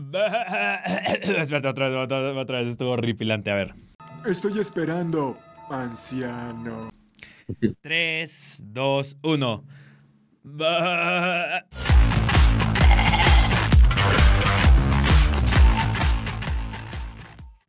Espérate, 1.22 1.68
otra 1.68 1.88
vez, 1.88 1.96
otra, 1.96 2.32
otra 2.32 2.58
vez 2.58 2.68
estuvo 2.68 2.90
horripilante. 2.90 3.50
A 3.50 3.54
ver. 3.54 3.74
Estoy 4.24 4.58
esperando, 4.58 5.36
anciano. 5.70 6.90
3, 7.82 8.62
2, 8.64 9.18
1. 9.22 9.64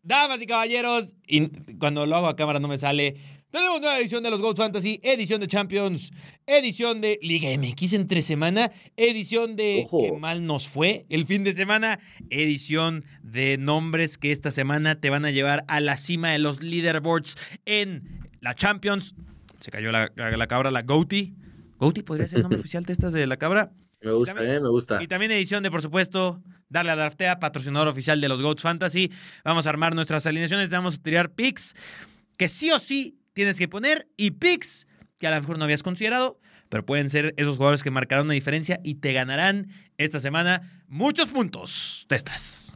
Damas 0.04 0.42
y 0.42 0.48
caballeros, 0.48 1.14
y 1.28 1.48
cuando 1.76 2.06
lo 2.06 2.16
hago 2.16 2.28
a 2.28 2.36
cámara 2.36 2.60
no 2.60 2.68
me 2.68 2.78
sale. 2.78 3.31
Tenemos 3.52 3.82
nueva 3.82 4.00
edición 4.00 4.24
de 4.24 4.30
los 4.30 4.40
Goats 4.42 4.60
Fantasy, 4.60 5.02
edición 5.04 5.42
de 5.42 5.48
Champions, 5.48 6.12
edición 6.48 7.02
de 7.02 7.20
Liga 7.22 7.50
MX 7.58 7.94
entre 7.94 8.22
semana, 8.22 8.72
edición 8.96 9.58
de 9.58 9.82
Ojo. 9.84 10.04
Qué 10.04 10.12
mal 10.14 10.46
nos 10.46 10.70
fue 10.70 11.06
el 11.10 11.26
fin 11.26 11.44
de 11.44 11.54
semana, 11.54 12.00
edición 12.30 13.04
de 13.24 13.58
nombres 13.58 14.18
que 14.18 14.32
esta 14.32 14.52
semana 14.52 15.02
te 15.02 15.10
van 15.10 15.26
a 15.26 15.32
llevar 15.32 15.66
a 15.68 15.82
la 15.82 15.98
cima 15.98 16.30
de 16.32 16.40
los 16.40 16.64
leaderboards 16.64 17.36
en 17.66 18.30
la 18.40 18.56
Champions. 18.56 19.16
Se 19.60 19.70
cayó 19.70 19.92
la, 19.92 20.10
la- 20.16 20.38
la 20.38 20.48
cabra, 20.48 20.72
la 20.72 20.84
Goatee. 20.84 21.34
Goatee 21.78 22.04
podría 22.04 22.30
ser 22.30 22.38
el 22.38 22.44
nombre 22.44 22.60
oficial 22.62 22.86
de 22.86 22.94
estas 22.94 23.12
de 23.12 23.28
la 23.28 23.36
cabra. 23.36 23.74
Me 24.02 24.14
gusta, 24.14 24.34
También- 24.34 24.56
eh, 24.56 24.62
me 24.62 24.70
gusta. 24.70 25.04
Y 25.04 25.08
también 25.08 25.30
edición 25.32 25.62
de, 25.62 25.70
por 25.72 25.82
supuesto, 25.82 26.42
darle 26.70 26.92
a 26.92 26.96
Draftea, 26.96 27.40
patrocinador 27.42 27.90
oficial 27.90 28.22
de 28.22 28.30
los 28.30 28.42
Goats 28.42 28.62
Fantasy. 28.64 29.12
Vamos 29.44 29.66
a 29.68 29.70
armar 29.72 29.94
nuestras 29.94 30.26
alineaciones, 30.26 30.70
vamos 30.70 30.96
a 30.96 31.04
tirar 31.04 31.32
picks 31.34 31.76
que 32.38 32.48
sí 32.48 32.72
o 32.72 32.80
sí 32.80 33.18
tienes 33.34 33.58
que 33.58 33.68
poner 33.68 34.08
y 34.18 34.32
picks 34.32 34.88
que 35.18 35.28
a 35.28 35.32
lo 35.32 35.40
mejor 35.42 35.58
no 35.58 35.66
habías 35.66 35.84
considerado, 35.84 36.40
pero 36.70 36.86
pueden 36.86 37.10
ser 37.10 37.34
esos 37.38 37.58
jugadores 37.58 37.84
que 37.84 37.92
marcarán 37.92 38.26
una 38.26 38.34
diferencia 38.34 38.80
y 38.84 38.96
te 38.96 39.14
ganarán 39.14 39.68
esta 39.98 40.20
semana 40.20 40.84
muchos 40.88 41.28
puntos 41.28 42.06
de 42.10 42.16
estas. 42.16 42.76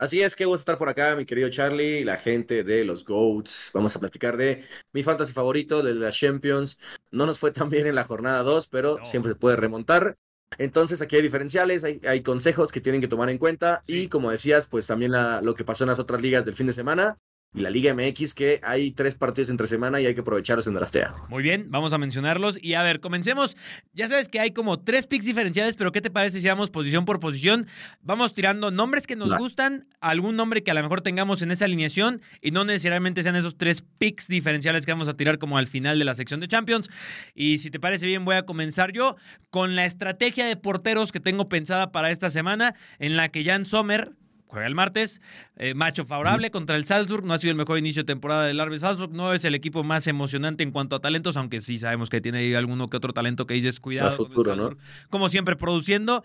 Así 0.00 0.20
es 0.20 0.36
que 0.36 0.44
gusto 0.44 0.60
estar 0.60 0.78
por 0.78 0.88
acá, 0.88 1.16
mi 1.16 1.24
querido 1.26 1.48
Charlie, 1.48 2.04
la 2.04 2.16
gente 2.16 2.62
de 2.62 2.84
los 2.84 3.04
GOATs. 3.04 3.72
Vamos 3.74 3.96
a 3.96 3.98
platicar 3.98 4.36
de 4.36 4.64
mi 4.92 5.02
fantasy 5.02 5.32
favorito, 5.32 5.82
de 5.82 5.92
la 5.94 6.12
Champions. 6.12 6.78
No 7.10 7.26
nos 7.26 7.40
fue 7.40 7.50
tan 7.50 7.68
bien 7.68 7.86
en 7.88 7.96
la 7.96 8.04
jornada 8.04 8.44
2, 8.44 8.68
pero 8.68 8.98
No. 8.98 9.04
siempre 9.04 9.32
se 9.32 9.36
puede 9.36 9.56
remontar. 9.56 10.14
Entonces 10.56 11.02
aquí 11.02 11.16
hay 11.16 11.22
diferenciales, 11.22 11.82
hay, 11.82 12.00
hay 12.06 12.20
consejos 12.22 12.70
que 12.70 12.80
tienen 12.80 13.00
que 13.00 13.08
tomar 13.08 13.28
en 13.28 13.38
cuenta. 13.38 13.82
Sí. 13.88 14.02
Y 14.02 14.08
como 14.08 14.30
decías, 14.30 14.66
pues 14.68 14.86
también 14.86 15.10
la- 15.12 15.42
lo 15.42 15.54
que 15.54 15.64
pasó 15.64 15.82
en 15.82 15.88
las 15.90 15.98
otras 15.98 16.22
ligas 16.22 16.44
del 16.44 16.54
fin 16.54 16.68
de 16.68 16.72
semana. 16.72 17.18
Y 17.54 17.62
la 17.62 17.70
Liga 17.70 17.94
MX, 17.94 18.34
que 18.34 18.60
hay 18.62 18.90
tres 18.90 19.14
partidos 19.14 19.48
entre 19.48 19.66
semana 19.66 19.98
y 20.00 20.06
hay 20.06 20.14
que 20.14 20.20
aprovecharlos 20.20 20.66
en 20.66 20.74
draftea. 20.74 21.14
Muy 21.30 21.42
bien, 21.42 21.70
vamos 21.70 21.94
a 21.94 21.98
mencionarlos. 21.98 22.62
Y 22.62 22.74
a 22.74 22.82
ver, 22.82 23.00
comencemos. 23.00 23.56
Ya 23.94 24.06
sabes 24.06 24.28
que 24.28 24.38
hay 24.38 24.50
como 24.50 24.80
tres 24.80 25.06
picks 25.06 25.24
diferenciales, 25.24 25.74
pero 25.74 25.90
¿qué 25.90 26.02
te 26.02 26.10
parece 26.10 26.42
si 26.42 26.46
vamos 26.46 26.68
posición 26.68 27.06
por 27.06 27.20
posición? 27.20 27.66
Vamos 28.02 28.34
tirando 28.34 28.70
nombres 28.70 29.06
que 29.06 29.16
nos 29.16 29.34
gustan, 29.38 29.88
algún 30.02 30.36
nombre 30.36 30.62
que 30.62 30.70
a 30.70 30.74
lo 30.74 30.82
mejor 30.82 31.00
tengamos 31.00 31.40
en 31.40 31.50
esa 31.50 31.64
alineación 31.64 32.20
y 32.42 32.50
no 32.50 32.66
necesariamente 32.66 33.22
sean 33.22 33.34
esos 33.34 33.56
tres 33.56 33.82
picks 33.96 34.28
diferenciales 34.28 34.84
que 34.84 34.92
vamos 34.92 35.08
a 35.08 35.16
tirar 35.16 35.38
como 35.38 35.56
al 35.56 35.66
final 35.66 35.98
de 35.98 36.04
la 36.04 36.12
sección 36.12 36.40
de 36.40 36.48
Champions. 36.48 36.90
Y 37.34 37.58
si 37.58 37.70
te 37.70 37.80
parece 37.80 38.06
bien, 38.06 38.26
voy 38.26 38.36
a 38.36 38.42
comenzar 38.42 38.92
yo 38.92 39.16
con 39.48 39.74
la 39.74 39.86
estrategia 39.86 40.44
de 40.44 40.56
porteros 40.56 41.12
que 41.12 41.20
tengo 41.20 41.48
pensada 41.48 41.92
para 41.92 42.10
esta 42.10 42.28
semana, 42.28 42.74
en 42.98 43.16
la 43.16 43.30
que 43.30 43.42
Jan 43.42 43.64
Sommer 43.64 44.17
juega 44.48 44.66
el 44.66 44.74
martes. 44.74 45.20
eh, 45.56 45.74
macho 45.74 46.04
favorable 46.04 46.50
contra 46.50 46.76
el 46.76 46.84
Salzburg. 46.84 47.24
No 47.24 47.34
ha 47.34 47.38
sido 47.38 47.52
el 47.52 47.56
mejor 47.56 47.78
inicio 47.78 48.02
de 48.02 48.06
temporada 48.06 48.46
del 48.46 48.58
Arbe 48.58 48.78
Salzburg. 48.78 49.12
No 49.12 49.32
es 49.32 49.44
el 49.44 49.54
equipo 49.54 49.84
más 49.84 50.06
emocionante 50.06 50.62
en 50.62 50.70
cuanto 50.72 50.96
a 50.96 51.00
talentos, 51.00 51.36
aunque 51.36 51.60
sí 51.60 51.78
sabemos 51.78 52.10
que 52.10 52.20
tiene 52.20 52.38
ahí 52.38 52.54
alguno 52.54 52.88
que 52.88 52.96
otro 52.96 53.12
talento 53.12 53.46
que 53.46 53.54
dices 53.54 53.78
cuidado. 53.80 54.12
Futuro, 54.12 54.56
¿no? 54.56 54.76
Como 55.10 55.28
siempre, 55.28 55.56
produciendo. 55.56 56.24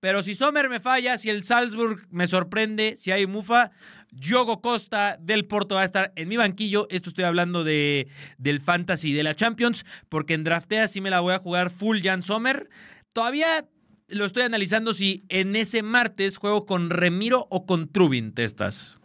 Pero 0.00 0.22
si 0.22 0.34
Sommer 0.34 0.68
me 0.68 0.78
falla, 0.78 1.18
si 1.18 1.30
el 1.30 1.42
Salzburg 1.42 2.06
me 2.10 2.26
sorprende, 2.26 2.94
si 2.96 3.10
hay 3.10 3.26
mufa, 3.26 3.72
Diogo 4.12 4.60
Costa 4.60 5.16
del 5.20 5.46
Porto 5.46 5.74
va 5.74 5.82
a 5.82 5.84
estar 5.84 6.12
en 6.16 6.28
mi 6.28 6.36
banquillo. 6.36 6.86
Esto 6.90 7.10
estoy 7.10 7.24
hablando 7.24 7.64
de, 7.64 8.08
del 8.38 8.60
Fantasy 8.60 9.12
de 9.12 9.22
la 9.22 9.34
Champions, 9.34 9.84
porque 10.08 10.34
en 10.34 10.44
Draftea 10.44 10.88
sí 10.88 11.00
me 11.00 11.10
la 11.10 11.20
voy 11.20 11.34
a 11.34 11.38
jugar 11.38 11.70
full 11.70 12.00
Jan 12.02 12.22
Sommer. 12.22 12.68
Todavía 13.12 13.66
lo 14.08 14.24
estoy 14.24 14.42
analizando 14.42 14.94
si 14.94 15.24
en 15.28 15.56
ese 15.56 15.82
martes 15.82 16.36
juego 16.36 16.66
con 16.66 16.90
Remiro 16.90 17.46
o 17.50 17.66
con 17.66 17.90
Trubin, 17.90 18.34
Testas. 18.34 19.00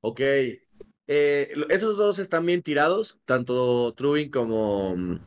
Ok. 0.00 0.20
Eh, 0.20 1.52
esos 1.68 1.96
dos 1.96 2.18
están 2.18 2.46
bien 2.46 2.62
tirados, 2.62 3.18
tanto 3.24 3.92
Trubin 3.94 4.30
como, 4.30 5.20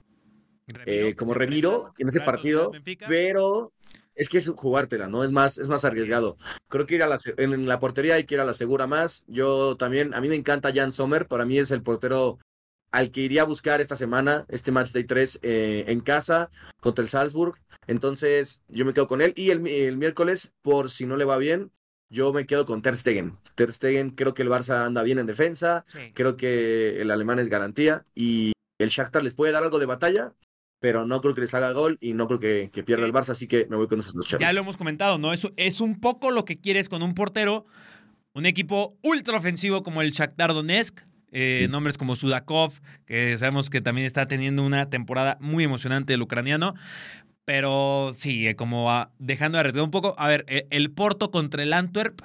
eh, 0.85 1.15
como 1.17 1.33
Remiro 1.33 1.93
en 1.97 2.07
ese 2.07 2.21
partido, 2.21 2.71
pero 3.07 3.71
es 4.15 4.29
que 4.29 4.37
es 4.37 4.47
jugártela, 4.49 5.07
¿no? 5.07 5.23
Es 5.23 5.31
más, 5.31 5.57
es 5.57 5.67
más 5.67 5.83
arriesgado. 5.85 6.37
Creo 6.69 6.85
que 6.85 6.95
ir 6.95 7.03
a 7.03 7.07
la, 7.07 7.17
en 7.37 7.67
la 7.67 7.79
portería 7.79 8.15
hay 8.15 8.23
que 8.23 8.35
ir 8.35 8.41
a 8.41 8.45
la 8.45 8.53
segura 8.53 8.87
más. 8.87 9.25
Yo 9.27 9.75
también, 9.75 10.13
a 10.13 10.21
mí 10.21 10.29
me 10.29 10.35
encanta 10.35 10.71
Jan 10.73 10.91
Sommer, 10.91 11.27
para 11.27 11.45
mí 11.45 11.57
es 11.57 11.71
el 11.71 11.83
portero 11.83 12.39
al 12.95 13.11
que 13.11 13.21
iría 13.21 13.41
a 13.41 13.45
buscar 13.45 13.81
esta 13.81 13.95
semana, 13.95 14.45
este 14.47 14.71
match 14.71 14.91
day 14.91 15.03
3 15.03 15.39
eh, 15.43 15.83
en 15.87 15.99
casa 15.99 16.49
contra 16.79 17.03
el 17.03 17.09
Salzburg. 17.09 17.55
Entonces, 17.87 18.61
yo 18.69 18.85
me 18.85 18.93
quedo 18.93 19.07
con 19.07 19.21
él. 19.21 19.33
Y 19.35 19.49
el, 19.51 19.67
el 19.67 19.97
miércoles, 19.97 20.53
por 20.61 20.89
si 20.89 21.05
no 21.05 21.17
le 21.17 21.25
va 21.25 21.37
bien, 21.37 21.71
yo 22.09 22.31
me 22.31 22.45
quedo 22.45 22.65
con 22.65 22.81
Ter 22.81 22.95
Stegen. 22.95 23.37
Ter 23.55 23.71
Stegen, 23.71 24.11
creo 24.11 24.33
que 24.33 24.43
el 24.43 24.49
Barça 24.49 24.85
anda 24.85 25.03
bien 25.03 25.19
en 25.19 25.25
defensa. 25.25 25.85
Creo 26.13 26.37
que 26.37 27.01
el 27.01 27.11
alemán 27.11 27.39
es 27.39 27.49
garantía 27.49 28.05
y 28.15 28.53
el 28.79 28.89
Shakhtar 28.89 29.23
les 29.23 29.33
puede 29.33 29.51
dar 29.51 29.63
algo 29.63 29.79
de 29.79 29.85
batalla, 29.85 30.33
pero 30.79 31.05
no 31.05 31.19
creo 31.19 31.35
que 31.35 31.41
les 31.41 31.53
haga 31.53 31.71
gol 31.73 31.97
y 31.99 32.13
no 32.13 32.27
creo 32.27 32.39
que, 32.39 32.69
que 32.71 32.83
pierda 32.83 33.05
el 33.05 33.13
Barça, 33.13 33.29
así 33.31 33.47
que 33.47 33.67
me 33.69 33.75
voy 33.75 33.87
con 33.87 33.99
esos 33.99 34.13
dos 34.13 34.25
Ya 34.27 34.37
Charlie. 34.37 34.53
lo 34.53 34.61
hemos 34.61 34.77
comentado, 34.77 35.17
¿no? 35.17 35.33
Es, 35.33 35.47
es 35.57 35.81
un 35.81 35.99
poco 35.99 36.31
lo 36.31 36.45
que 36.45 36.59
quieres 36.61 36.87
con 36.89 37.01
un 37.03 37.13
portero. 37.13 37.65
Un 38.33 38.45
equipo 38.45 38.97
ultra 39.01 39.37
ofensivo 39.37 39.81
como 39.83 40.01
el 40.01 40.11
Shakhtar 40.11 40.53
Donetsk. 40.53 41.01
Eh, 41.37 41.63
Sí. 41.63 41.67
Nombres 41.67 41.97
como 41.97 42.15
Sudakov, 42.15 42.71
que 43.05 43.37
sabemos 43.37 43.69
que 43.69 43.81
también 43.81 44.05
está 44.07 44.27
teniendo 44.27 44.63
una 44.65 44.89
temporada 44.89 45.37
muy 45.41 45.63
emocionante 45.65 46.13
el 46.13 46.21
ucraniano. 46.21 46.73
Pero 47.43 48.11
sí, 48.15 48.47
eh, 48.47 48.55
como 48.55 48.91
ah, 48.91 49.11
dejando 49.19 49.57
de 49.57 49.59
arriesgar 49.59 49.83
un 49.83 49.91
poco. 49.91 50.15
A 50.17 50.27
ver, 50.27 50.45
eh, 50.47 50.65
el 50.71 50.89
Porto 50.91 51.29
contra 51.29 51.61
el 51.61 51.73
Antwerp 51.73 52.21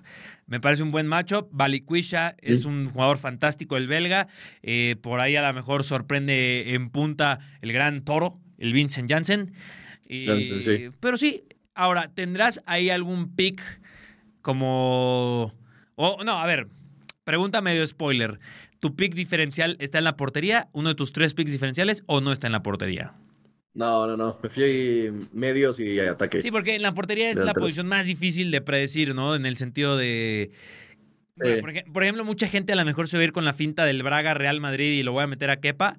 me 0.47 0.61
parece 0.61 0.83
un 0.83 0.93
buen 0.93 1.07
matchup. 1.07 1.49
Balikwisha 1.53 2.37
es 2.41 2.61
Sí. 2.61 2.67
un 2.69 2.89
jugador 2.89 3.19
fantástico, 3.19 3.77
el 3.77 3.87
belga. 3.87 4.29
Eh, 4.63 4.97
por 5.03 5.21
ahí 5.21 5.37
a 5.37 5.43
lo 5.43 5.53
mejor 5.53 5.85
sorprende 5.85 6.73
en 6.75 6.89
punta 6.89 7.39
el 7.61 7.73
gran 7.73 8.03
toro, 8.03 8.39
el 8.59 8.73
Vincent 8.73 9.11
Janssen. 9.11 9.53
Y- 10.09 10.27
Janssen, 10.27 10.61
sí. 10.63 10.89
Pero 11.01 11.17
sí, 11.19 11.45
ahora, 11.75 12.11
¿tendrás 12.15 12.63
ahí 12.65 12.89
algún 12.89 13.35
pick 13.37 13.61
como... 14.41 15.55
o 15.97 16.25
no, 16.25 16.39
a 16.39 16.47
ver, 16.47 16.67
pregunta 17.25 17.61
medio 17.61 17.87
spoiler. 17.87 18.39
¿Tu 18.81 18.97
pick 18.97 19.15
diferencial 19.15 19.77
está 19.79 19.99
en 19.99 20.05
la 20.05 20.17
portería? 20.17 20.69
¿Uno 20.73 20.91
de 20.91 20.95
tus 20.95 21.13
tres 21.13 21.35
picks 21.35 21.53
diferenciales 21.53 22.03
o 22.07 22.21
no 22.21 22.33
está 22.33 22.47
en 22.47 22.53
la 22.53 22.63
portería? 22.63 23.13
No, 23.75 24.07
no, 24.07 24.17
no, 24.17 24.39
me 24.43 24.49
fui 24.49 25.29
medios 25.33 25.79
y 25.79 26.01
ataque. 26.01 26.43
Sí, 26.43 26.51
porque 26.51 26.75
en 26.75 26.83
la 26.83 26.93
portería 26.93 27.31
es 27.31 27.37
la 27.37 27.53
posición 27.53 27.87
más 27.87 28.07
difícil 28.07 28.51
de 28.51 28.61
predecir, 28.61 29.15
¿no? 29.15 29.37
En 29.37 29.47
el 29.47 29.57
sentido 29.57 29.97
de... 29.97 30.51
Bueno, 31.37 31.63
por 31.93 32.03
ejemplo, 32.03 32.25
mucha 32.25 32.49
gente 32.49 32.73
a 32.73 32.77
lo 32.77 32.85
mejor 32.85 33.09
se 33.09 33.17
va 33.17 33.23
a 33.23 33.25
ir 33.25 33.33
con 33.33 33.45
la 33.45 33.53
finta 33.53 33.85
del 33.85 34.03
Braga 34.03 34.35
Real 34.35 34.61
Madrid 34.61 34.99
y 34.99 35.03
lo 35.03 35.13
voy 35.13 35.25
a 35.25 35.27
meter 35.27 35.51
a 35.51 35.61
Kepa, 35.61 35.97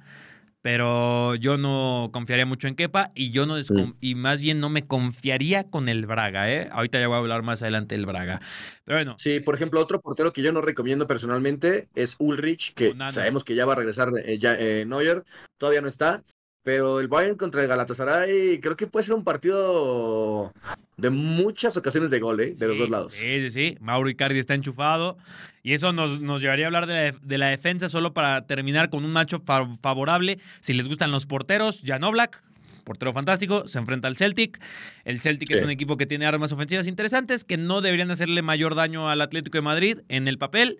pero 0.62 1.36
yo 1.36 1.58
no 1.58 2.10
confiaría 2.14 2.46
mucho 2.46 2.68
en 2.68 2.76
Kepa 2.76 3.12
y 3.16 3.32
yo 3.32 3.46
no 3.46 3.58
descon- 3.58 3.96
y 4.00 4.16
más 4.16 4.42
bien 4.42 4.60
no 4.60 4.70
me 4.70 4.86
confiaría 4.86 5.70
con 5.70 5.90
el 5.90 6.06
Braga, 6.06 6.52
¿eh? 6.52 6.70
Ahorita 6.72 7.00
ya 7.00 7.08
voy 7.08 7.16
a 7.16 7.20
hablar 7.20 7.42
más 7.44 7.62
adelante 7.64 7.96
del 7.96 8.06
Braga. 8.06 8.42
Pero 8.86 8.98
bueno, 8.98 9.16
Sí, 9.18 9.40
por 9.40 9.56
ejemplo, 9.56 9.80
otro 9.80 10.00
portero 10.02 10.32
que 10.34 10.42
yo 10.42 10.52
no 10.54 10.62
recomiendo 10.62 11.08
personalmente 11.08 11.88
es 11.96 12.16
Ulrich, 12.20 12.74
que 12.74 12.90
Onana. 12.92 13.12
sabemos 13.12 13.44
que 13.44 13.56
ya 13.56 13.66
va 13.66 13.74
a 13.74 13.76
regresar 13.78 14.10
eh, 14.26 14.38
ya, 14.38 14.56
eh, 14.60 14.86
Neuer, 14.86 15.24
todavía 15.58 15.82
no 15.82 15.88
está, 15.88 16.24
pero 16.64 17.00
el 17.00 17.08
Bayern 17.08 17.36
contra 17.38 17.62
el 17.62 17.68
Galatasaray 17.68 18.60
creo 18.60 18.76
que 18.76 18.88
puede 18.88 19.04
ser 19.06 19.16
un 19.16 19.24
partido 19.24 20.54
de 20.98 21.10
muchas 21.10 21.76
ocasiones 21.78 22.12
de 22.12 22.20
gol, 22.20 22.40
¿eh? 22.42 22.54
de 22.56 22.68
los 22.68 22.78
dos 22.78 22.90
lados. 22.90 23.14
Sí, 23.14 23.40
sí, 23.42 23.50
sí. 23.50 23.78
Mauro 23.82 24.10
Icardi 24.10 24.38
está 24.40 24.54
enchufado. 24.54 25.18
Y 25.64 25.74
eso 25.74 25.94
nos, 25.94 26.22
nos 26.22 26.42
llevaría 26.42 26.66
a 26.66 26.68
hablar 26.68 26.88
de 26.88 26.94
la, 26.94 27.18
de 27.22 27.38
la 27.38 27.48
defensa 27.48 27.88
solo 27.90 28.14
para 28.14 28.46
terminar 28.48 28.90
con 28.90 29.06
un 29.06 29.12
macho 29.12 29.42
fa- 29.46 29.76
favorable. 29.82 30.40
Si 30.60 30.74
les 30.74 30.88
gustan 30.88 31.12
los 31.12 31.26
porteros, 31.28 31.82
Jan 31.86 32.04
Oblak, 32.04 32.44
portero 32.84 33.14
fantástico, 33.14 33.68
se 33.68 33.78
enfrenta 33.78 34.08
al 34.08 34.18
Celtic. 34.18 34.60
El 35.06 35.20
Celtic 35.20 35.52
es 35.52 35.62
un 35.62 35.70
equipo 35.70 35.98
que 35.98 36.08
tiene 36.08 36.26
armas 36.26 36.52
ofensivas 36.52 36.88
interesantes 36.88 37.44
que 37.44 37.58
no 37.58 37.82
deberían 37.82 38.10
hacerle 38.10 38.42
mayor 38.42 38.74
daño 38.74 39.08
al 39.10 39.22
Atlético 39.22 39.58
de 39.60 39.62
Madrid 39.62 40.00
en 40.10 40.28
el 40.28 40.40
papel. 40.40 40.80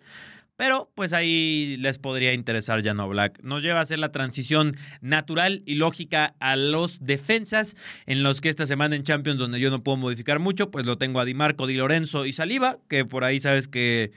Pero 0.62 0.92
pues 0.94 1.12
ahí 1.12 1.76
les 1.80 1.98
podría 1.98 2.34
interesar 2.34 2.84
Jan 2.84 3.00
Oblak. 3.00 3.42
Nos 3.42 3.64
lleva 3.64 3.80
a 3.80 3.82
hacer 3.82 3.98
la 3.98 4.12
transición 4.12 4.78
natural 5.02 5.64
y 5.66 5.74
lógica 5.74 6.36
a 6.40 6.56
los 6.56 7.04
defensas, 7.04 7.76
en 8.06 8.22
los 8.22 8.42
que 8.42 8.50
esta 8.50 8.68
semana 8.68 8.96
en 8.96 9.02
Champions, 9.02 9.40
donde 9.40 9.60
yo 9.60 9.72
no 9.72 9.82
puedo 9.82 9.98
modificar 9.98 10.38
mucho, 10.38 10.70
pues 10.70 10.86
lo 10.86 11.00
tengo 11.00 11.20
a 11.20 11.26
Di 11.26 11.34
Marco, 11.34 11.66
Di 11.66 11.74
Lorenzo 11.74 12.28
y 12.28 12.32
Saliba, 12.32 12.78
que 12.88 13.06
por 13.06 13.24
ahí 13.24 13.40
sabes 13.40 13.68
que 13.68 14.12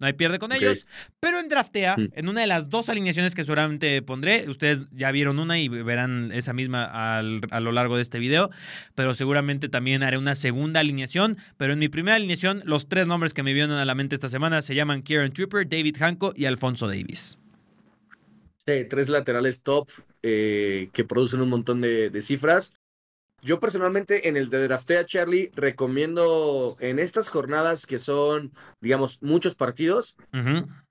no 0.00 0.06
hay 0.06 0.14
pierde 0.14 0.38
con 0.38 0.52
ellos. 0.52 0.80
Pero 1.20 1.38
en 1.38 1.48
Draftea, 1.48 1.96
mm. 1.96 2.08
en 2.14 2.28
una 2.28 2.40
de 2.40 2.46
las 2.46 2.70
dos 2.70 2.88
alineaciones 2.88 3.34
que 3.34 3.44
seguramente 3.44 4.02
pondré, 4.02 4.48
ustedes 4.48 4.80
ya 4.92 5.12
vieron 5.12 5.38
una 5.38 5.58
y 5.58 5.68
verán 5.68 6.32
esa 6.32 6.52
misma 6.52 7.18
a 7.18 7.22
lo 7.22 7.72
largo 7.72 7.96
de 7.96 8.02
este 8.02 8.18
video, 8.18 8.50
pero 8.94 9.14
seguramente 9.14 9.68
también 9.68 10.02
haré 10.02 10.18
una 10.18 10.34
segunda 10.34 10.80
alineación. 10.80 11.38
Pero 11.58 11.74
en 11.74 11.78
mi 11.78 11.88
primera 11.88 12.16
alineación, 12.16 12.62
los 12.64 12.88
tres 12.88 13.06
nombres 13.06 13.34
que 13.34 13.42
me 13.42 13.52
vienen 13.52 13.76
a 13.76 13.84
la 13.84 13.94
mente 13.94 14.14
esta 14.14 14.28
semana 14.28 14.62
se 14.62 14.74
llaman 14.74 15.02
Kieran 15.02 15.32
Trooper, 15.32 15.68
David 15.68 15.96
Hanco 16.00 16.32
y 16.34 16.46
Alfonso 16.46 16.88
Davis. 16.88 17.38
Sí, 18.56 18.84
tres 18.88 19.08
laterales 19.08 19.62
top 19.62 19.88
eh, 20.22 20.88
que 20.92 21.04
producen 21.04 21.40
un 21.40 21.50
montón 21.50 21.80
de, 21.80 22.10
de 22.10 22.22
cifras. 22.22 22.74
Yo 23.42 23.58
personalmente 23.58 24.28
en 24.28 24.36
el 24.36 24.50
de 24.50 24.66
Draftea 24.66 25.04
Charlie 25.04 25.50
recomiendo 25.54 26.76
en 26.80 26.98
estas 26.98 27.28
jornadas 27.28 27.86
que 27.86 27.98
son, 27.98 28.52
digamos, 28.80 29.22
muchos 29.22 29.54
partidos, 29.54 30.16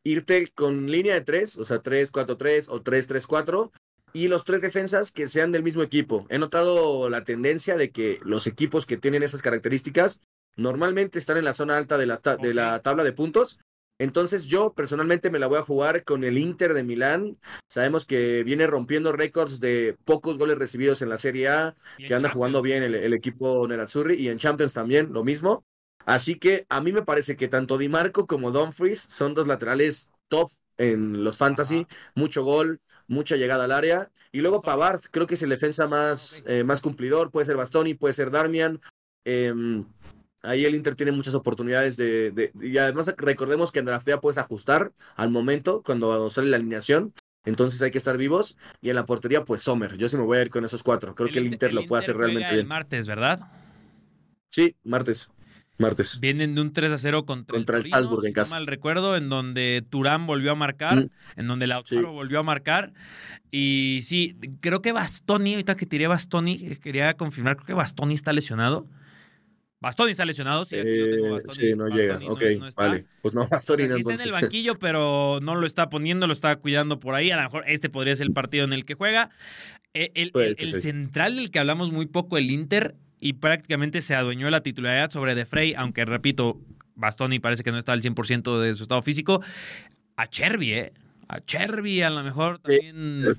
irte 0.03 0.47
con 0.55 0.89
línea 0.89 1.13
de 1.13 1.21
tres, 1.21 1.57
o 1.57 1.63
sea, 1.63 1.83
3-4-3 1.83 2.67
o 2.69 2.83
3-3-4, 2.83 3.71
y 4.13 4.27
los 4.27 4.43
tres 4.43 4.61
defensas 4.61 5.11
que 5.11 5.27
sean 5.27 5.51
del 5.51 5.63
mismo 5.63 5.83
equipo. 5.83 6.25
He 6.29 6.39
notado 6.39 7.09
la 7.09 7.23
tendencia 7.23 7.75
de 7.75 7.91
que 7.91 8.19
los 8.23 8.47
equipos 8.47 8.85
que 8.85 8.97
tienen 8.97 9.21
esas 9.21 9.43
características 9.43 10.21
normalmente 10.55 11.19
están 11.19 11.37
en 11.37 11.45
la 11.45 11.53
zona 11.53 11.77
alta 11.77 11.97
de 11.97 12.07
la, 12.07 12.19
de 12.41 12.53
la 12.53 12.79
tabla 12.81 13.03
de 13.03 13.13
puntos 13.13 13.59
entonces 13.99 14.45
yo 14.45 14.73
personalmente 14.73 15.29
me 15.29 15.39
la 15.39 15.47
voy 15.47 15.59
a 15.59 15.63
jugar 15.63 16.05
con 16.05 16.23
el 16.23 16.37
Inter 16.37 16.73
de 16.73 16.83
Milán. 16.83 17.37
Sabemos 17.67 18.05
que 18.05 18.45
viene 18.45 18.65
rompiendo 18.65 19.11
récords 19.11 19.59
de 19.59 19.97
pocos 20.05 20.37
goles 20.37 20.57
recibidos 20.57 21.01
en 21.01 21.09
la 21.09 21.17
Serie 21.17 21.49
A, 21.49 21.75
que 21.97 22.15
anda 22.15 22.29
jugando 22.29 22.61
bien 22.61 22.81
el, 22.81 23.13
equipo 23.13 23.67
Nerazzurri 23.67 24.15
y 24.15 24.29
en 24.29 24.37
Champions 24.37 24.73
también 24.73 25.11
lo 25.11 25.25
mismo. 25.25 25.65
Así 26.05 26.35
que 26.35 26.65
a 26.69 26.79
mí 26.79 26.93
me 26.93 27.03
parece 27.03 27.35
que 27.35 27.49
tanto 27.49 27.77
Di 27.77 27.89
Marco 27.89 28.25
como 28.25 28.51
Dumfries 28.51 28.99
son 29.01 29.33
dos 29.33 29.47
laterales 29.47 30.11
top 30.29 30.49
en 30.77 31.25
los 31.25 31.37
fantasy, 31.37 31.85
mucho 32.15 32.45
gol, 32.45 32.79
mucha 33.07 33.35
llegada 33.35 33.65
al 33.65 33.73
área. 33.73 34.11
Y 34.31 34.39
luego 34.39 34.61
Pavard, 34.61 35.01
creo 35.11 35.27
que 35.27 35.33
es 35.33 35.43
el 35.43 35.49
defensa 35.49 35.87
más, 35.87 36.43
eh, 36.47 36.63
más 36.63 36.79
cumplidor, 36.79 37.31
puede 37.31 37.47
ser 37.47 37.57
Bastoni, 37.57 37.95
puede 37.95 38.13
ser 38.13 38.31
Darmian. 38.31 38.79
Em, 39.25 39.85
Ahí 40.43 40.65
el 40.65 40.75
Inter 40.75 40.95
tiene 40.95 41.11
muchas 41.11 41.33
oportunidades 41.33 41.97
de, 41.97 42.51
Y 42.61 42.77
además 42.77 43.13
recordemos 43.17 43.71
que 43.71 43.79
en 43.79 43.85
draftea 43.85 44.21
puedes 44.21 44.37
ajustar 44.37 44.93
al 45.15 45.29
momento 45.31 45.83
cuando 45.83 46.29
sale 46.29 46.49
la 46.49 46.57
alineación. 46.57 47.13
Entonces 47.45 47.81
hay 47.81 47.91
que 47.91 47.97
estar 47.97 48.17
vivos. 48.17 48.57
Y 48.81 48.89
en 48.89 48.95
la 48.95 49.05
portería, 49.05 49.43
pues 49.43 49.61
Sommer. 49.61 49.97
Yo 49.97 50.07
sí 50.07 50.17
me 50.17 50.23
voy 50.23 50.37
a 50.37 50.41
ir 50.41 50.49
con 50.49 50.63
esos 50.63 50.83
cuatro. 50.83 51.15
Creo 51.15 51.29
que 51.29 51.39
el 51.39 51.47
Inter 51.47 51.73
lo 51.73 51.85
puede 51.85 51.99
hacer 52.03 52.15
realmente 52.15 52.53
bien. 52.53 52.67
martes, 52.67 53.07
¿verdad? 53.07 53.41
Sí, 54.49 54.75
martes. 54.83 55.29
Martes. 55.77 56.19
Vienen 56.19 56.55
de 56.55 56.61
un 56.61 56.73
3 56.73 56.91
a 56.91 56.97
0 56.97 57.25
contra, 57.25 57.55
contra 57.55 57.77
el, 57.77 57.85
Salzburg 57.85 58.25
en 58.25 58.33
casa. 58.33 58.55
mal 58.55 58.67
recuerdo, 58.67 59.15
en 59.15 59.29
donde 59.29 59.81
Turán 59.89 60.27
volvió 60.27 60.51
a 60.51 60.55
marcar, 60.55 61.05
mm. 61.05 61.09
en 61.37 61.47
donde 61.47 61.67
Lautaro 61.67 62.11
volvió 62.11 62.39
a 62.39 62.43
marcar. 62.43 62.91
Y 63.49 64.01
sí, 64.03 64.35
creo 64.59 64.81
que 64.81 64.91
Bastoni, 64.91 65.53
ahorita 65.53 65.77
que 65.77 65.85
tiré 65.85 66.07
Bastoni, 66.07 66.75
quería 66.75 67.13
confirmar, 67.13 67.55
creo 67.55 67.67
que 67.67 67.73
Bastoni 67.73 68.13
está 68.13 68.33
lesionado. 68.33 68.87
Bastoni 69.81 70.11
está 70.11 70.25
lesionado, 70.25 70.65
sí, 70.65 70.75
no 70.75 71.39
sí, 71.47 71.73
no 71.73 71.87
llega. 71.87 72.19
ok, 72.27 72.41
vale. 72.75 73.05
Pues 73.21 73.33
no, 73.33 73.47
Bastoni 73.47 73.87
no 73.87 73.95
Está 73.95 74.13
en 74.13 74.21
el 74.21 74.31
banquillo, 74.31 74.77
pero 74.77 75.39
no 75.41 75.55
lo 75.55 75.65
está 75.65 75.89
poniendo, 75.89 76.27
lo 76.27 76.33
está 76.33 76.57
cuidando 76.57 76.99
por 76.99 77.15
ahí. 77.15 77.31
A 77.31 77.37
lo 77.37 77.43
mejor 77.43 77.63
este 77.65 77.89
podría 77.89 78.15
ser 78.15 78.27
el 78.27 78.33
partido 78.33 78.65
en 78.65 78.73
el 78.73 78.83
que 78.83 78.95
juega. 78.95 79.29
E, 79.93 80.11
el, 80.15 80.31
el, 80.35 80.81
central 80.81 81.37
del 81.37 81.49
que 81.49 81.59
hablamos 81.59 81.93
muy 81.93 82.07
poco, 82.07 82.37
el 82.37 82.51
Inter, 82.51 82.95
y 83.21 83.33
prácticamente 83.33 84.01
se 84.01 84.15
adueñó 84.15 84.47
de 84.47 84.51
la 84.51 84.61
titularidad 84.61 85.11
sobre 85.11 85.33
De 85.33 85.45
Frey, 85.45 85.73
aunque 85.75 86.03
repito, 86.03 86.59
Bastoni 86.95 87.39
parece 87.39 87.63
que 87.63 87.71
no 87.71 87.77
está 87.77 87.93
al 87.93 88.01
100% 88.01 88.59
de 88.59 88.75
su 88.75 88.83
estado 88.83 89.01
físico. 89.01 89.41
A 90.17 90.27
Chervi, 90.27 90.73
¿eh? 90.73 90.93
A 91.29 91.39
Chervi 91.39 92.01
a 92.01 92.09
lo 92.09 92.21
mejor 92.23 92.59
también. 92.59 93.37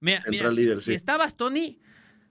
Mira, 0.00 0.22
mira 0.28 0.50
líder, 0.50 0.78
si, 0.78 0.84
si, 0.84 0.94
está 0.94 1.16
Bastoni, 1.16 1.78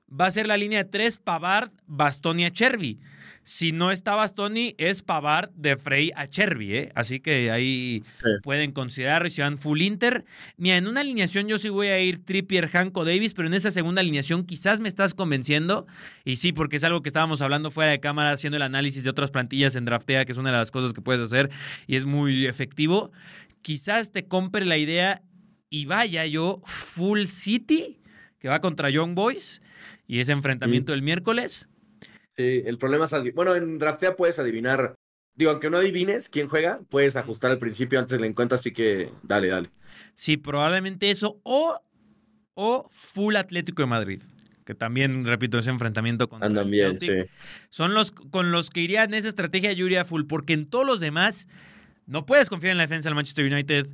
va 0.10 0.28
a 0.28 0.32
ser 0.32 0.46
la 0.46 0.58
línea 0.58 0.84
de 0.84 0.90
tres 0.90 1.18
Pavard, 1.18 1.72
Bastoni 1.88 2.46
a 2.46 2.52
Chervi. 2.52 3.00
Si 3.48 3.72
no 3.72 3.92
está 3.92 4.16
Bastoni, 4.16 4.74
es 4.80 5.04
Pavard 5.04 5.52
de 5.52 5.78
Frey 5.78 6.12
a 6.16 6.26
Chervi, 6.26 6.78
¿eh? 6.78 6.90
Así 6.96 7.20
que 7.20 7.52
ahí 7.52 8.04
pueden 8.42 8.72
considerar 8.72 9.30
si 9.30 9.42
van 9.42 9.60
full 9.60 9.84
Inter. 9.84 10.26
Mira, 10.58 10.78
en 10.78 10.88
una 10.88 11.02
alineación 11.02 11.48
yo 11.48 11.60
sí 11.60 11.70
voy 11.70 11.90
a 11.90 12.00
ir 12.00 12.26
Trippier, 12.26 12.76
Hanco, 12.76 13.06
Davis, 13.06 13.36
pero 13.36 13.48
en 13.48 13.54
esa 13.54 13.70
segunda 13.70 14.02
alineación 14.02 14.46
quizás 14.46 14.80
me 14.80 14.90
estás 14.90 15.14
convenciendo. 15.14 15.86
Y 16.24 16.38
sí, 16.38 16.54
porque 16.54 16.78
es 16.78 16.84
algo 16.84 17.04
que 17.04 17.10
estábamos 17.10 17.40
hablando 17.42 17.70
fuera 17.70 17.92
de 17.92 18.00
cámara, 18.00 18.32
haciendo 18.32 18.58
el 18.58 18.64
análisis 18.64 19.04
de 19.04 19.12
otras 19.12 19.30
plantillas 19.30 19.76
en 19.76 19.86
Draftea, 19.86 20.26
que 20.26 20.32
es 20.32 20.40
una 20.40 20.50
de 20.50 20.58
las 20.58 20.72
cosas 20.72 20.92
que 20.92 21.02
puedes 21.02 21.22
hacer 21.22 21.52
y 21.86 21.98
es 21.98 22.06
muy 22.06 22.48
efectivo. 22.48 23.12
Quizás 23.62 24.12
te 24.12 24.26
compre 24.26 24.66
la 24.66 24.80
idea 24.80 25.22
y 25.70 25.86
vaya 25.86 26.26
yo 26.26 26.62
full 26.66 27.26
City, 27.28 28.00
que 28.40 28.48
va 28.48 28.60
contra 28.60 28.90
Young 28.90 29.14
Boys, 29.14 29.62
y 30.08 30.20
ese 30.20 30.32
enfrentamiento 30.32 30.96
el 30.96 31.04
miércoles 31.04 31.70
Sí, 32.36 32.64
el 32.66 32.78
problema 32.78 33.06
es, 33.06 33.34
bueno, 33.34 33.56
en 33.56 33.78
Draftea 33.78 34.16
puedes 34.16 34.40
adivinar, 34.40 34.96
digo, 35.36 35.52
aunque 35.52 35.70
no 35.70 35.78
adivines 35.78 36.30
quién 36.30 36.48
juega, 36.48 36.82
puedes 36.90 37.16
ajustar 37.16 37.52
al 37.52 37.60
principio 37.60 38.00
antes 38.00 38.18
del 38.18 38.28
encuentro, 38.28 38.56
así 38.56 38.72
que 38.72 39.10
dale, 39.24 39.48
dale. 39.48 39.70
Sí, 40.16 40.38
probablemente 40.38 41.12
eso, 41.12 41.40
o, 41.44 41.82
o 42.56 42.90
full 42.92 43.36
Atlético 43.36 43.84
de 43.84 43.88
Madrid 43.88 44.22
que 44.66 44.74
también, 44.74 45.26
repito, 45.26 45.60
ese 45.60 45.70
enfrentamiento 45.70 46.28
con 46.28 46.44
Andan 46.44 46.70
bien, 46.70 47.00
sí. 47.00 47.12
Son 47.70 47.94
los 47.94 48.12
con 48.12 48.52
los 48.52 48.72
que 48.72 48.82
iría 48.82 49.04
en 49.04 49.14
esa 49.14 49.28
estrategia 49.28 49.72
yo 49.74 49.86
iría 49.86 50.06
full, 50.06 50.24
porque 50.26 50.54
en 50.54 50.66
todos 50.66 50.86
los 50.86 51.00
demás 51.00 51.48
no 52.08 52.26
puedes 52.26 52.50
confiar 52.50 52.72
en 52.72 52.78
la 52.78 52.84
defensa 52.84 53.08
del 53.10 53.16
Manchester 53.16 53.46
United. 53.46 53.88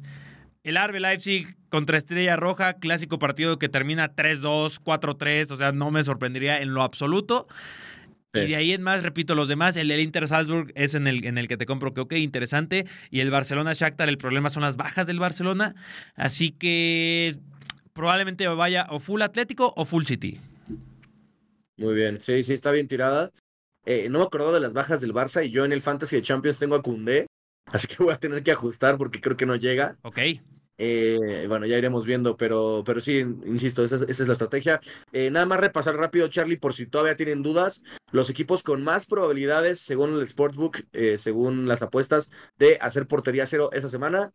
El 0.64 0.78
RB 0.78 1.00
Leipzig 1.00 1.58
contra 1.70 1.98
Estrella 1.98 2.38
Roja, 2.38 2.74
clásico 2.74 3.20
partido 3.20 3.60
que 3.60 3.68
termina 3.68 4.16
3-2, 4.16 4.80
4-3, 4.82 5.52
o 5.52 5.58
sea, 5.58 5.72
no 5.72 5.92
me 5.92 6.04
sorprendería 6.04 6.62
en 6.62 6.74
lo 6.74 6.84
absoluto. 6.84 7.48
Y 8.34 8.48
de 8.48 8.56
ahí 8.56 8.72
en 8.72 8.82
más, 8.82 9.04
repito, 9.04 9.36
los 9.36 9.48
demás, 9.48 9.76
el, 9.76 9.92
Inter 9.92 10.28
Salzburg 10.28 10.72
es 10.76 10.96
en 10.96 11.08
el, 11.08 11.26
en 11.26 11.38
el 11.38 11.48
que 11.48 11.58
te 11.58 11.66
compro 11.66 11.94
que, 11.94 12.02
ok, 12.02 12.14
interesante. 12.14 12.86
Y 13.10 13.20
el 13.20 13.30
Barcelona 13.30 13.74
Shakhtar, 13.74 14.08
el 14.08 14.18
problema 14.18 14.50
son 14.50 14.64
las 14.64 14.78
bajas 14.78 15.06
del 15.08 15.20
Barcelona. 15.20 15.76
Así 16.16 16.52
que 16.52 17.36
probablemente 17.94 18.48
vaya 18.48 18.88
o 18.90 19.00
full 19.00 19.22
Atlético 19.22 19.74
o 19.76 19.86
full 19.86 20.06
City. 20.06 20.40
Muy 21.78 21.96
bien, 21.96 22.22
sí, 22.22 22.44
sí, 22.44 22.54
está 22.54 22.72
bien 22.72 22.88
tirada. 22.88 23.32
Eh, 23.86 24.08
no 24.10 24.20
me 24.20 24.26
acuerdo 24.26 24.54
de 24.54 24.60
las 24.60 24.74
bajas 24.74 25.02
del 25.02 25.14
Barça 25.14 25.46
y 25.46 25.50
yo 25.50 25.66
en 25.66 25.74
el 25.74 25.82
Fantasy 25.82 26.16
de 26.16 26.22
Champions 26.22 26.60
tengo 26.60 26.76
a 26.76 26.84
Cundé, 26.84 27.26
así 27.66 27.88
que 27.88 28.04
voy 28.04 28.14
a 28.14 28.18
tener 28.18 28.44
que 28.44 28.52
ajustar 28.52 28.98
porque 28.98 29.20
creo 29.20 29.36
que 29.36 29.48
no 29.48 29.56
llega. 29.56 29.98
Ok. 30.04 30.20
Eh, 30.78 31.46
bueno, 31.48 31.66
ya 31.66 31.78
iremos 31.78 32.06
viendo, 32.06 32.38
pero, 32.38 32.84
pero 32.86 33.02
sí, 33.02 33.20
insisto, 33.20 33.84
esa 33.84 33.98
es, 34.08 34.20
la 34.20 34.34
estrategia. 34.34 34.80
Eh, 35.12 35.30
nada 35.30 35.46
más 35.46 35.60
repasar 35.60 35.96
rápido, 35.96 36.28
Charlie, 36.28 36.58
por 36.58 36.74
si 36.74 36.88
todavía 36.88 37.16
tienen 37.16 37.44
dudas. 37.44 37.84
Los 38.12 38.30
equipos 38.30 38.64
con 38.64 38.84
más 38.84 39.06
probabilidades, 39.06 39.80
según 39.80 40.14
el 40.20 40.28
Sportbook, 40.28 40.80
eh, 40.94 41.18
según 41.18 41.68
las 41.68 41.84
apuestas, 41.84 42.32
de 42.58 42.78
hacer 42.82 43.08
portería 43.08 43.46
cero 43.46 43.70
esta 43.74 43.90
semana. 43.90 44.34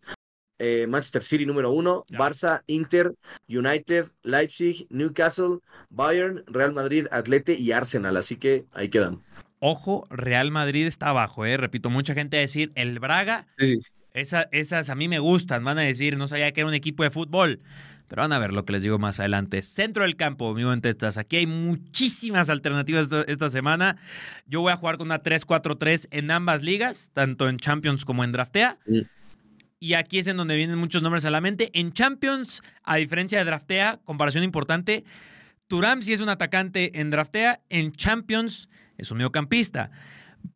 Manchester 0.89 1.23
City 1.23 1.45
número 1.45 1.71
uno, 1.71 2.07
Barça, 2.09 2.63
Inter, 2.67 3.13
United, 3.47 4.07
Leipzig, 4.23 4.87
Newcastle, 4.89 5.59
Bayern, 5.91 6.45
Real 6.47 6.73
Madrid, 6.73 7.07
Atlete 7.11 7.53
y 7.59 7.73
Arsenal. 7.73 8.17
Así 8.17 8.37
que 8.37 8.65
ahí 8.73 8.89
quedan. 8.89 9.23
Ojo, 9.59 10.07
Real 10.09 10.51
Madrid 10.51 10.87
está 10.87 11.09
abajo, 11.11 11.45
eh. 11.45 11.59
Repito, 11.59 11.91
mucha 11.91 12.15
gente 12.15 12.39
va 12.39 12.41
a 12.41 12.43
decir 12.43 12.73
el 12.75 12.99
Braga. 13.01 13.47
Sí, 13.59 13.81
sí 13.81 13.96
esas 14.17 14.91
a 14.91 14.95
mí 14.95 15.09
me 15.09 15.19
gustan, 15.19 15.63
van 15.63 15.79
a 15.79 15.83
decir, 15.83 16.17
no 16.17 16.27
sabía 16.29 16.53
que 16.53 16.61
era 16.61 16.69
un 16.69 16.75
equipo 16.75 17.03
de 17.03 17.11
fútbol. 17.11 17.61
Pero 18.09 18.23
van 18.23 18.33
a 18.33 18.39
ver 18.39 18.53
lo 18.53 18.65
que 18.65 18.73
les 18.73 18.83
digo 18.83 18.99
más 18.99 19.19
adelante. 19.19 19.61
Centro 19.63 20.05
del 20.05 20.17
campo, 20.17 20.55
mi 20.55 20.63
buen 20.63 20.81
Testas. 20.81 21.19
Aquí 21.19 21.37
hay 21.37 21.47
muchísimas 21.47 22.49
alternativas 22.49 23.09
esta, 23.27 23.49
semana. 23.49 23.97
Yo 24.47 24.61
voy 24.61 24.73
a 24.73 24.77
jugar 24.77 24.97
con 24.97 25.09
una 25.09 25.23
3-4-3 25.23 26.07
en 26.13 26.31
ambas 26.31 26.63
ligas, 26.63 27.11
tanto 27.15 27.49
en 27.49 27.57
Champions 27.57 28.05
como 28.05 28.23
en 28.23 28.31
Draftea. 28.31 28.79
Y 29.81 29.95
aquí 29.95 30.19
es 30.19 30.29
en 30.29 30.37
donde 30.37 30.55
vienen 30.55 30.79
muchos 30.79 31.03
nombres 31.03 31.25
a 31.25 31.31
la 31.31 31.41
mente. 31.41 31.71
En 31.75 31.93
Champions, 31.93 32.63
a 32.85 32.97
diferencia 32.97 33.39
de 33.39 33.45
Draftea, 33.45 33.99
comparación 34.05 34.45
importante, 34.45 35.05
Turam 35.67 36.01
sí 36.03 36.13
es 36.13 36.21
un 36.21 36.29
atacante 36.29 37.01
en 37.01 37.11
Draftea, 37.11 37.61
en 37.71 37.93
Champions 37.93 38.69
es 38.99 39.11
un 39.11 39.19
mediocampista 39.19 39.91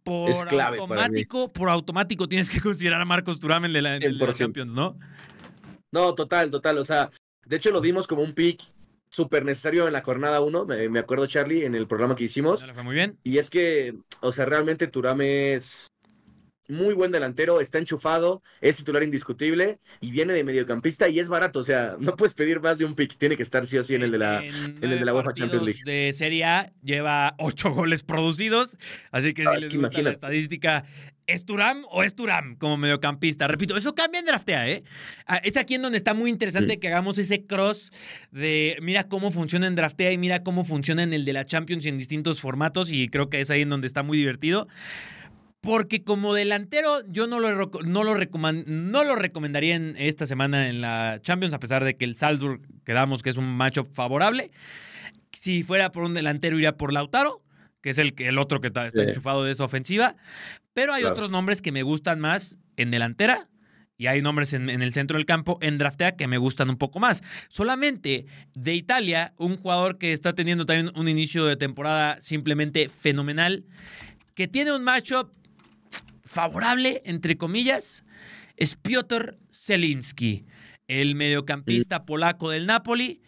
por 0.03 0.31
automático, 0.61 1.53
por 1.53 1.69
automático 1.69 2.29
tienes 2.29 2.49
que 2.49 2.61
considerar 2.61 3.01
a 3.01 3.05
Marcos 3.05 3.41
Turamel 3.41 3.73
de 3.73 3.83
la, 3.83 3.99
de 3.99 4.35
Champions, 4.35 4.73
¿no? 4.73 4.97
No, 5.93 6.15
total, 6.15 6.51
total. 6.51 6.79
O 6.79 6.85
sea, 6.85 7.11
de 7.45 7.57
hecho 7.57 7.71
lo 7.71 7.81
dimos 7.81 8.07
como 8.07 8.23
un 8.23 8.33
pick 8.33 8.63
súper 9.11 9.45
necesario 9.45 9.87
en 9.87 9.93
la 9.93 10.03
jornada 10.03 10.41
1, 10.41 10.67
me, 10.89 10.99
acuerdo 10.99 11.27
Charlie, 11.27 11.65
en 11.65 11.75
el 11.75 11.87
programa 11.87 12.15
que 12.15 12.25
hicimos. 12.25 12.65
Fue 12.65 12.83
muy 12.83 12.95
bien. 12.95 13.19
Y 13.25 13.39
es 13.39 13.51
que, 13.51 13.95
o 14.21 14.33
sea, 14.33 14.47
realmente 14.47 14.87
Turame 14.87 15.55
es 15.55 15.93
muy 16.71 16.95
buen 16.95 17.13
delantero, 17.13 17.61
está 17.61 17.79
enchufado, 17.79 18.43
es 18.61 18.77
titular 18.77 19.03
indiscutible 19.03 19.79
y 20.01 20.11
viene 20.11 20.33
de 20.33 20.45
mediocampista 20.45 21.09
y 21.09 21.19
es 21.19 21.29
barato. 21.29 21.61
O 21.61 21.65
sea, 21.65 21.97
no 21.99 22.17
puedes 22.17 22.35
pedir 22.35 22.61
más 22.61 22.79
de 22.79 22.85
un 22.85 22.95
pick, 22.95 23.17
tiene 23.17 23.37
que 23.37 23.43
estar 23.43 23.67
sí 23.67 23.79
o 23.79 23.83
sí 23.83 23.95
en 23.95 24.03
el 24.03 24.13
de 24.13 24.19
la, 24.19 24.39
en, 24.39 24.79
el 24.83 24.99
de 24.99 25.05
la 25.05 25.15
UEFA 25.15 25.33
Champions 25.33 25.65
League. 25.65 25.81
De 25.85 26.13
Serie 26.13 26.45
A 26.45 26.73
lleva 26.83 27.35
ocho 27.39 27.71
goles 27.75 28.03
producidos, 28.03 28.77
así 29.11 29.35
que 29.35 29.45
si 29.61 29.79
les 29.79 30.05
la 30.05 30.11
estadística, 30.11 30.85
¿Es 31.31 31.45
Turam 31.45 31.85
o 31.91 32.03
es 32.03 32.17
Turam 32.17 32.57
como 32.57 32.77
mediocampista? 32.77 33.47
Repito, 33.47 33.77
eso 33.77 33.95
cambia 33.95 34.19
en 34.19 34.27
draftea, 34.27 34.69
¿eh? 34.69 34.83
Ah, 35.29 35.37
es 35.37 35.57
aquí 35.57 35.77
en 35.77 35.83
donde 35.83 35.97
está 35.97 36.13
muy 36.13 36.29
interesante 36.29 36.81
que 36.81 36.89
hagamos 36.89 37.19
ese 37.19 37.47
cross 37.47 37.93
de 38.33 38.77
mira 38.83 39.05
cómo 39.05 39.31
funciona 39.31 39.69
en 39.69 39.77
draftea 39.77 40.11
y 40.11 40.19
mira 40.19 40.43
cómo 40.43 40.65
funciona 40.65 41.05
en 41.05 41.13
el 41.13 41.25
de 41.25 41.33
la 41.33 41.47
Champions 41.47 41.87
en 41.87 41.99
distintos 41.99 42.41
formatos 42.41 42.91
y 42.91 43.09
creo 43.09 43.31
que 43.31 43.41
es 43.41 43.51
ahí 43.51 43.63
en 43.63 43.69
donde 43.69 43.87
está 43.87 44.03
muy 44.03 44.19
divertido. 44.19 44.67
Porque 45.61 46.03
como 46.05 46.33
delantero 46.33 47.07
yo 47.09 47.27
no 47.27 47.39
lo, 47.39 47.51
no, 47.51 48.05
lo 48.05 48.15
no 48.15 49.05
lo 49.05 49.17
recomendaría 49.17 49.75
en 49.75 49.95
esta 49.99 50.25
semana 50.25 50.69
en 50.69 50.81
la 50.81 51.19
Champions, 51.23 51.53
a 51.53 51.61
pesar 51.61 51.85
de 51.85 51.97
que 51.97 52.07
el 52.07 52.15
Salzburg 52.15 52.63
quedamos 52.85 53.23
que 53.23 53.31
es 53.31 53.37
un 53.37 53.57
matchup 53.57 53.93
favorable. 53.93 54.51
Si 55.33 55.63
fuera 55.63 55.93
por 55.93 56.05
un 56.05 56.15
delantero 56.15 56.57
iría 56.57 56.77
por 56.77 56.93
Lautaro, 56.93 57.43
que 57.83 57.91
es 57.91 57.99
el, 57.99 58.15
el 58.19 58.39
otro 58.39 58.61
que 58.61 58.69
está, 58.69 58.89
enchufado 58.89 59.45
de 59.45 59.53
esa 59.53 59.65
ofensiva. 59.65 60.17
Pero 60.73 60.95
hay 60.95 61.05
otros 61.05 61.31
nombres 61.31 61.61
que 61.61 61.73
me 61.73 61.83
gustan 61.83 62.21
más 62.21 62.59
en 62.77 62.91
delantera 62.91 63.49
y 64.01 64.07
hay 64.07 64.23
nombres 64.23 64.55
en, 64.55 64.71
el 64.71 64.95
centro 64.95 65.19
del 65.19 65.27
campo 65.27 65.59
en 65.61 65.77
draftea 65.77 66.17
que 66.17 66.27
me 66.27 66.39
gustan 66.39 66.71
un 66.71 66.79
poco 66.79 67.01
más. 67.01 67.23
Solamente 67.51 68.25
de 68.55 68.75
Italia, 68.75 69.35
un 69.37 69.59
jugador 69.59 69.99
que 69.99 70.13
está 70.13 70.33
teniendo 70.33 70.65
también 70.65 70.91
un 70.97 71.07
inicio 71.07 71.45
de 71.45 71.59
temporada 71.59 72.19
simplemente 72.19 72.89
fenomenal, 72.89 73.67
que 74.35 74.49
tiene 74.49 74.73
un 74.73 74.85
matchup 74.85 75.31
favorable, 76.31 77.03
entre 77.05 77.37
comillas, 77.37 78.05
es 78.57 78.77
Piotr 78.77 79.37
Zelinski, 79.53 80.47
el 80.87 81.17
mediocampista 81.17 82.07
polaco 82.07 82.51
del 82.51 82.67
Napoli, 82.67 83.21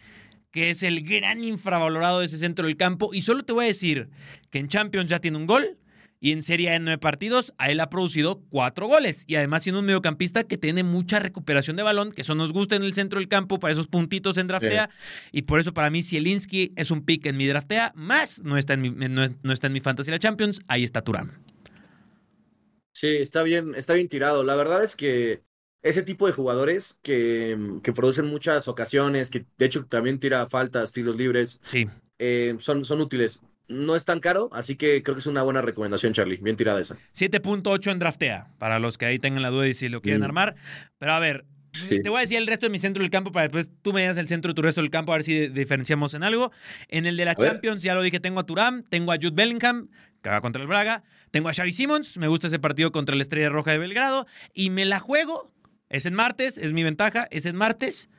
que 0.51 0.69
es 0.69 0.83
el 0.83 1.03
gran 1.03 1.43
infravalorado 1.43 2.19
de 2.19 2.27
ese 2.27 2.37
centro 2.37 2.65
del 2.65 2.77
campo. 2.77 3.13
Y 3.13 3.21
solo 3.23 3.43
te 3.43 3.51
voy 3.51 3.65
a 3.65 3.67
decir 3.67 4.09
que 4.51 4.59
en 4.59 4.69
Champions 4.69 5.09
ya 5.09 5.19
tiene 5.19 5.37
un 5.37 5.47
gol 5.47 5.77
y 6.21 6.31
en 6.31 6.43
Serie 6.43 6.69
A 6.69 6.75
en 6.75 6.85
nueve 6.85 6.99
partidos, 6.99 7.53
a 7.57 7.69
él 7.69 7.81
ha 7.81 7.89
producido 7.89 8.41
cuatro 8.49 8.87
goles. 8.87 9.25
Y 9.27 9.35
además 9.35 9.63
siendo 9.63 9.81
un 9.81 9.85
mediocampista 9.85 10.45
que 10.45 10.57
tiene 10.57 10.83
mucha 10.83 11.19
recuperación 11.19 11.75
de 11.75 11.83
balón, 11.83 12.13
que 12.13 12.21
eso 12.21 12.35
nos 12.35 12.53
gusta 12.53 12.77
en 12.77 12.83
el 12.83 12.93
centro 12.93 13.19
del 13.19 13.27
campo 13.27 13.59
para 13.59 13.73
esos 13.73 13.87
puntitos 13.87 14.37
en 14.37 14.47
draftea. 14.47 14.89
Y 15.33 15.41
por 15.41 15.59
eso 15.59 15.73
para 15.73 15.89
mí 15.89 16.01
Zielinski 16.03 16.71
es 16.77 16.89
un 16.89 17.03
pick 17.03 17.25
en 17.25 17.35
mi 17.35 17.47
draftea, 17.47 17.91
más 17.95 18.41
no 18.43 18.57
está 18.57 18.75
en 18.75 18.81
mi, 18.81 18.91
no, 18.91 19.51
está 19.51 19.67
en 19.67 19.73
mi 19.73 19.81
Fantasy 19.81 20.11
la 20.11 20.19
Champions, 20.19 20.61
ahí 20.69 20.85
está 20.85 21.01
Turam. 21.01 21.31
Sí, 22.93 23.07
está 23.17 23.43
bien, 23.43 23.75
está 23.75 23.93
bien 23.93 24.07
tirado. 24.07 24.43
La 24.43 24.55
verdad 24.55 24.83
es 24.83 24.95
que 24.95 25.41
ese 25.81 26.03
tipo 26.03 26.27
de 26.27 26.33
jugadores 26.33 26.99
que, 27.01 27.57
que 27.83 27.91
producen 27.91 28.25
muchas 28.27 28.67
ocasiones, 28.67 29.29
que 29.29 29.45
de 29.57 29.65
hecho 29.65 29.85
también 29.85 30.19
tira 30.19 30.47
faltas, 30.47 30.93
tiros 30.93 31.15
libres, 31.15 31.59
sí. 31.63 31.87
Eh, 32.19 32.55
son, 32.59 32.85
son 32.85 33.01
útiles 33.01 33.41
no 33.67 33.95
es 33.95 34.05
tan 34.05 34.19
caro, 34.19 34.49
así 34.53 34.75
que 34.75 35.03
creo 35.03 35.15
que 35.15 35.19
es 35.19 35.27
una 35.27 35.41
buena 35.43 35.61
recomendación, 35.61 36.13
Charlie. 36.13 36.37
Bien 36.37 36.55
tirada 36.55 36.79
esa. 36.79 36.97
7.8 37.15 37.91
en 37.91 37.99
draftea, 37.99 38.47
para 38.57 38.79
los 38.79 38.97
que 38.97 39.05
ahí 39.05 39.19
tengan 39.19 39.41
la 39.41 39.49
duda 39.49 39.67
y 39.67 39.73
si 39.73 39.89
lo 39.89 40.01
quieren 40.01 40.21
mm. 40.21 40.25
armar. 40.25 40.55
Pero 40.99 41.13
a 41.13 41.19
ver, 41.19 41.45
te 41.89 42.09
voy 42.09 42.17
a 42.17 42.21
decir 42.21 42.37
el 42.37 42.47
resto 42.47 42.65
de 42.65 42.69
mi 42.69 42.79
centro 42.79 43.01
del 43.01 43.09
campo 43.09 43.31
para 43.31 43.47
después 43.47 43.69
tú 43.81 43.93
me 43.93 44.03
das 44.03 44.17
el 44.17 44.27
centro 44.27 44.49
de 44.49 44.55
tu 44.55 44.61
resto 44.61 44.81
del 44.81 44.91
campo 44.91 45.11
a 45.11 45.15
ver 45.15 45.23
si 45.23 45.47
diferenciamos 45.47 46.13
en 46.13 46.23
algo. 46.23 46.51
En 46.87 47.05
el 47.05 47.17
de 47.17 47.25
la 47.25 47.35
Champions, 47.35 47.83
ya 47.83 47.95
lo 47.95 48.01
dije, 48.01 48.19
tengo 48.19 48.39
a 48.39 48.45
Turam, 48.45 48.83
tengo 48.83 49.11
a 49.11 49.15
Jude 49.15 49.31
Bellingham, 49.33 49.89
que 50.23 50.29
va 50.29 50.41
contra 50.41 50.61
el 50.61 50.67
Braga, 50.67 51.03
tengo 51.29 51.49
a 51.49 51.53
Xavi 51.53 51.71
Simons, 51.71 52.17
me 52.17 52.27
gusta 52.27 52.47
ese 52.47 52.57
partido 52.57 52.91
contra 52.91 53.15
la 53.15 53.21
Estrella 53.21 53.49
Roja 53.49 53.71
de 53.71 53.77
Belgrado, 53.77 54.25
y 54.53 54.71
me 54.71 54.85
la 54.85 54.99
juego, 54.99 55.51
es 55.89 56.07
en 56.07 56.15
martes, 56.15 56.57
es 56.57 56.73
mi 56.73 56.81
ventaja, 56.81 57.27
es 57.29 57.45
en 57.45 57.55
martes, 57.55 58.09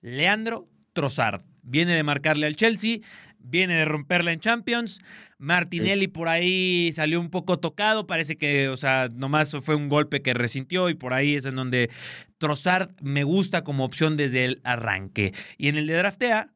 Leandro 0.00 0.68
Trossard. 0.94 1.42
Viene 1.62 1.94
de 1.94 2.02
marcarle 2.02 2.46
al 2.46 2.56
Chelsea, 2.56 3.00
viene 3.38 3.74
de 3.74 3.84
romperla 3.84 4.32
en 4.32 4.40
Champions. 4.40 5.00
Martinelli 5.38 6.08
por 6.08 6.28
ahí 6.28 6.90
salió 6.92 7.20
un 7.20 7.30
poco 7.30 7.58
tocado, 7.58 8.06
parece 8.06 8.36
que, 8.36 8.68
o 8.68 8.76
sea, 8.76 9.08
nomás 9.12 9.56
fue 9.62 9.74
un 9.74 9.88
golpe 9.88 10.22
que 10.22 10.34
resintió 10.34 10.88
y 10.88 10.94
por 10.94 11.12
ahí 11.12 11.34
es 11.34 11.44
en 11.46 11.56
donde 11.56 11.90
Trossard 12.38 12.90
me 13.00 13.24
gusta 13.24 13.64
como 13.64 13.84
opción 13.84 14.16
desde 14.16 14.44
el 14.44 14.60
arranque. 14.64 15.34
Y 15.58 15.68
en 15.68 15.76
el 15.76 15.86
de 15.86 15.94
draftea 15.94 16.50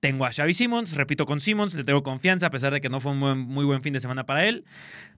tengo 0.00 0.24
a 0.24 0.32
Xavi 0.32 0.54
Simmons, 0.54 0.94
repito 0.94 1.26
con 1.26 1.40
Simmons, 1.40 1.74
le 1.74 1.84
tengo 1.84 2.02
confianza 2.02 2.46
a 2.46 2.50
pesar 2.50 2.72
de 2.72 2.80
que 2.80 2.88
no 2.88 3.00
fue 3.00 3.12
un 3.12 3.18
muy 3.18 3.64
buen 3.64 3.82
fin 3.82 3.92
de 3.92 4.00
semana 4.00 4.26
para 4.26 4.46
él. 4.46 4.64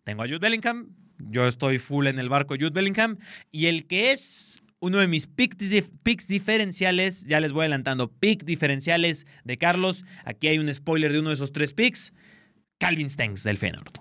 Tengo 0.04 0.22
a 0.22 0.26
Jude 0.26 0.38
Bellingham, 0.38 0.88
yo 1.18 1.46
estoy 1.46 1.78
full 1.78 2.06
en 2.06 2.18
el 2.18 2.28
barco 2.28 2.54
Jude 2.54 2.70
Bellingham 2.70 3.18
y 3.50 3.66
el 3.66 3.86
que 3.86 4.12
es 4.12 4.62
uno 4.80 4.98
de 4.98 5.06
mis 5.06 5.26
picks, 5.26 6.26
diferenciales, 6.26 7.26
ya 7.26 7.40
les 7.40 7.52
voy 7.52 7.62
adelantando, 7.62 8.10
pick 8.10 8.44
diferenciales 8.44 9.26
de 9.44 9.58
Carlos. 9.58 10.04
Aquí 10.24 10.48
hay 10.48 10.58
un 10.58 10.72
spoiler 10.72 11.12
de 11.12 11.20
uno 11.20 11.28
de 11.28 11.34
esos 11.34 11.52
tres 11.52 11.72
picks. 11.74 12.12
Calvin 12.78 13.10
Stengs 13.10 13.44
del 13.44 13.58
Feyenoord. 13.58 13.92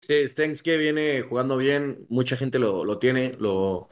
Sí, 0.00 0.28
Stengs 0.28 0.62
que 0.62 0.78
viene 0.78 1.22
jugando 1.22 1.56
bien, 1.56 2.06
mucha 2.08 2.36
gente 2.36 2.60
lo, 2.60 2.98
tiene, 2.98 3.32
lo, 3.40 3.88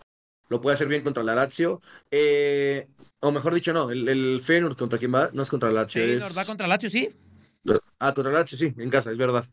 lo, 0.49 0.61
puede 0.61 0.75
hacer 0.75 0.89
bien 0.89 1.03
contra 1.03 1.23
la 1.23 1.35
Lazio. 1.35 1.81
Eh, 2.11 2.89
o 3.21 3.33
mejor 3.33 3.55
dicho, 3.55 3.73
no, 3.73 3.91
el, 3.91 4.09
el 4.09 4.41
Feyenoord 4.43 4.77
contra 4.77 4.99
quién 4.99 5.15
va, 5.15 5.31
no 5.33 5.43
es 5.43 5.51
contra 5.51 5.71
la 5.71 5.83
Lazio. 5.83 6.03
Feyenoord 6.03 6.37
va 6.37 6.45
contra 6.45 6.67
Lazio, 6.67 6.91
sí. 6.91 7.11
Ah, 7.99 8.13
contra 8.13 8.33
la 8.33 8.41
Lazio, 8.41 8.59
sí, 8.59 8.75
en 8.77 8.91
casa, 8.91 9.11
es 9.11 9.19
verdad. 9.19 9.47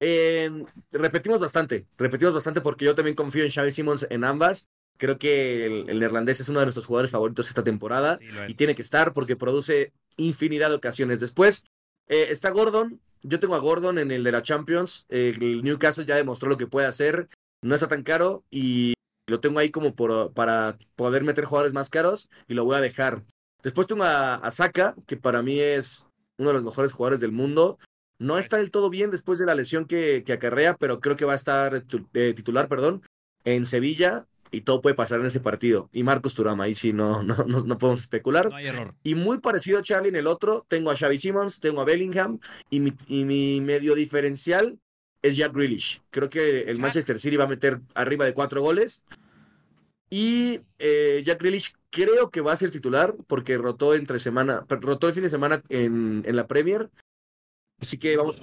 Eh, 0.00 0.64
repetimos 0.92 1.40
bastante, 1.40 1.86
repetimos 1.96 2.32
bastante 2.32 2.60
porque 2.60 2.84
yo 2.84 2.94
también 2.94 3.16
confío 3.16 3.42
en 3.44 3.50
Xavi 3.50 3.72
Simons 3.72 4.06
en 4.10 4.24
ambas. 4.24 4.68
Creo 4.96 5.18
que 5.18 5.66
el, 5.66 5.98
neerlandés 5.98 6.40
es 6.40 6.48
uno 6.48 6.60
de 6.60 6.66
nuestros 6.66 6.86
jugadores 6.86 7.10
favoritos 7.10 7.48
esta 7.48 7.62
temporada 7.62 8.18
y 8.48 8.54
tiene 8.54 8.74
que 8.74 8.82
estar 8.82 9.12
porque 9.12 9.36
produce 9.36 9.92
infinidad 10.16 10.70
de 10.70 10.76
ocasiones. 10.76 11.20
Después 11.20 11.64
eh, 12.08 12.28
está 12.30 12.50
Gordon. 12.50 13.00
Yo 13.22 13.38
tengo 13.38 13.54
a 13.54 13.58
Gordon 13.58 13.98
en 13.98 14.10
el 14.10 14.24
de 14.24 14.32
la 14.32 14.42
Champions. 14.42 15.06
el 15.08 15.62
Newcastle 15.62 16.04
ya 16.04 16.16
demostró 16.16 16.48
lo 16.48 16.56
que 16.56 16.66
puede 16.66 16.88
hacer. 16.88 17.28
No 17.62 17.74
está 17.74 17.88
tan 17.88 18.02
caro 18.02 18.44
y 18.50 18.94
lo 19.28 19.40
tengo 19.40 19.58
ahí 19.58 19.70
como 19.70 19.94
por, 19.94 20.32
para 20.32 20.78
poder 20.96 21.22
meter 21.24 21.44
jugadores 21.44 21.72
más 21.72 21.90
caros 21.90 22.28
y 22.48 22.54
lo 22.54 22.64
voy 22.64 22.76
a 22.76 22.80
dejar. 22.80 23.24
Después 23.62 23.86
tengo 23.86 24.04
a, 24.04 24.50
Saka, 24.50 24.94
que 25.06 25.16
para 25.16 25.42
mí 25.42 25.60
es 25.60 26.08
uno 26.38 26.48
de 26.48 26.54
los 26.54 26.64
mejores 26.64 26.92
jugadores 26.92 27.20
del 27.20 27.32
mundo. 27.32 27.78
No 28.18 28.38
está 28.38 28.56
del 28.56 28.70
todo 28.70 28.90
bien 28.90 29.10
después 29.10 29.38
de 29.38 29.46
la 29.46 29.54
lesión 29.54 29.84
que, 29.84 30.24
que 30.24 30.32
acarrea, 30.32 30.76
pero 30.76 31.00
creo 31.00 31.16
que 31.16 31.24
va 31.24 31.34
a 31.34 31.36
estar 31.36 31.84
eh, 32.14 32.34
titular, 32.34 32.68
perdón, 32.68 33.02
en 33.44 33.66
Sevilla 33.66 34.26
y 34.50 34.62
todo 34.62 34.80
puede 34.80 34.94
pasar 34.94 35.20
en 35.20 35.26
ese 35.26 35.40
partido. 35.40 35.88
Y 35.92 36.02
Marcos 36.02 36.34
Turama, 36.34 36.64
ahí 36.64 36.74
sí 36.74 36.92
no, 36.94 37.22
no, 37.22 37.36
no, 37.44 37.78
podemos 37.78 38.00
especular. 38.00 38.48
No 38.48 38.56
hay 38.56 38.66
error. 38.66 38.94
Y 39.02 39.14
muy 39.14 39.38
parecido 39.38 39.78
a 39.78 39.82
Charlie 39.82 40.08
en 40.08 40.16
el 40.16 40.26
otro, 40.26 40.64
tengo 40.68 40.90
a 40.90 40.96
Xavi 40.96 41.18
Simmons, 41.18 41.60
tengo 41.60 41.80
a 41.80 41.84
Bellingham 41.84 42.38
y 42.70 42.80
mi, 42.80 42.92
y 43.06 43.24
mi 43.24 43.60
medio 43.60 43.94
diferencial 43.94 44.78
es 45.22 45.36
Jack 45.36 45.52
Grealish. 45.54 46.02
Creo 46.10 46.28
que 46.28 46.62
el 46.62 46.78
Manchester 46.78 47.18
City 47.18 47.36
va 47.36 47.44
a 47.44 47.48
meter 47.48 47.80
arriba 47.94 48.24
de 48.24 48.34
cuatro 48.34 48.62
goles. 48.62 49.02
Y 50.10 50.60
eh, 50.78 51.22
Jack 51.24 51.40
Grealish 51.40 51.74
creo 51.90 52.30
que 52.30 52.40
va 52.40 52.52
a 52.52 52.56
ser 52.56 52.70
titular 52.70 53.14
porque 53.26 53.58
rotó 53.58 53.94
entre 53.94 54.18
semana, 54.18 54.64
rotó 54.68 55.08
el 55.08 55.12
fin 55.12 55.22
de 55.22 55.28
semana 55.28 55.62
en, 55.68 56.22
en 56.26 56.36
la 56.36 56.46
Premier. 56.46 56.90
Así 57.80 57.98
que 57.98 58.16
vamos 58.16 58.36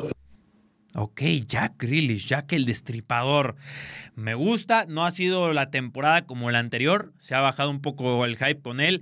Ok, 0.98 1.22
Jack 1.46 1.74
Grealish, 1.78 2.26
Jack 2.26 2.54
el 2.54 2.66
destripador. 2.66 3.56
Me 4.16 4.34
gusta, 4.34 4.86
no 4.88 5.06
ha 5.06 5.12
sido 5.12 5.52
la 5.52 5.70
temporada 5.70 6.26
como 6.26 6.50
la 6.52 6.60
anterior, 6.60 7.12
se 7.20 7.36
ha 7.36 7.42
bajado 7.42 7.70
un 7.70 7.82
poco 7.82 8.24
el 8.24 8.38
hype 8.38 8.62
con 8.62 8.80
él. 8.80 9.02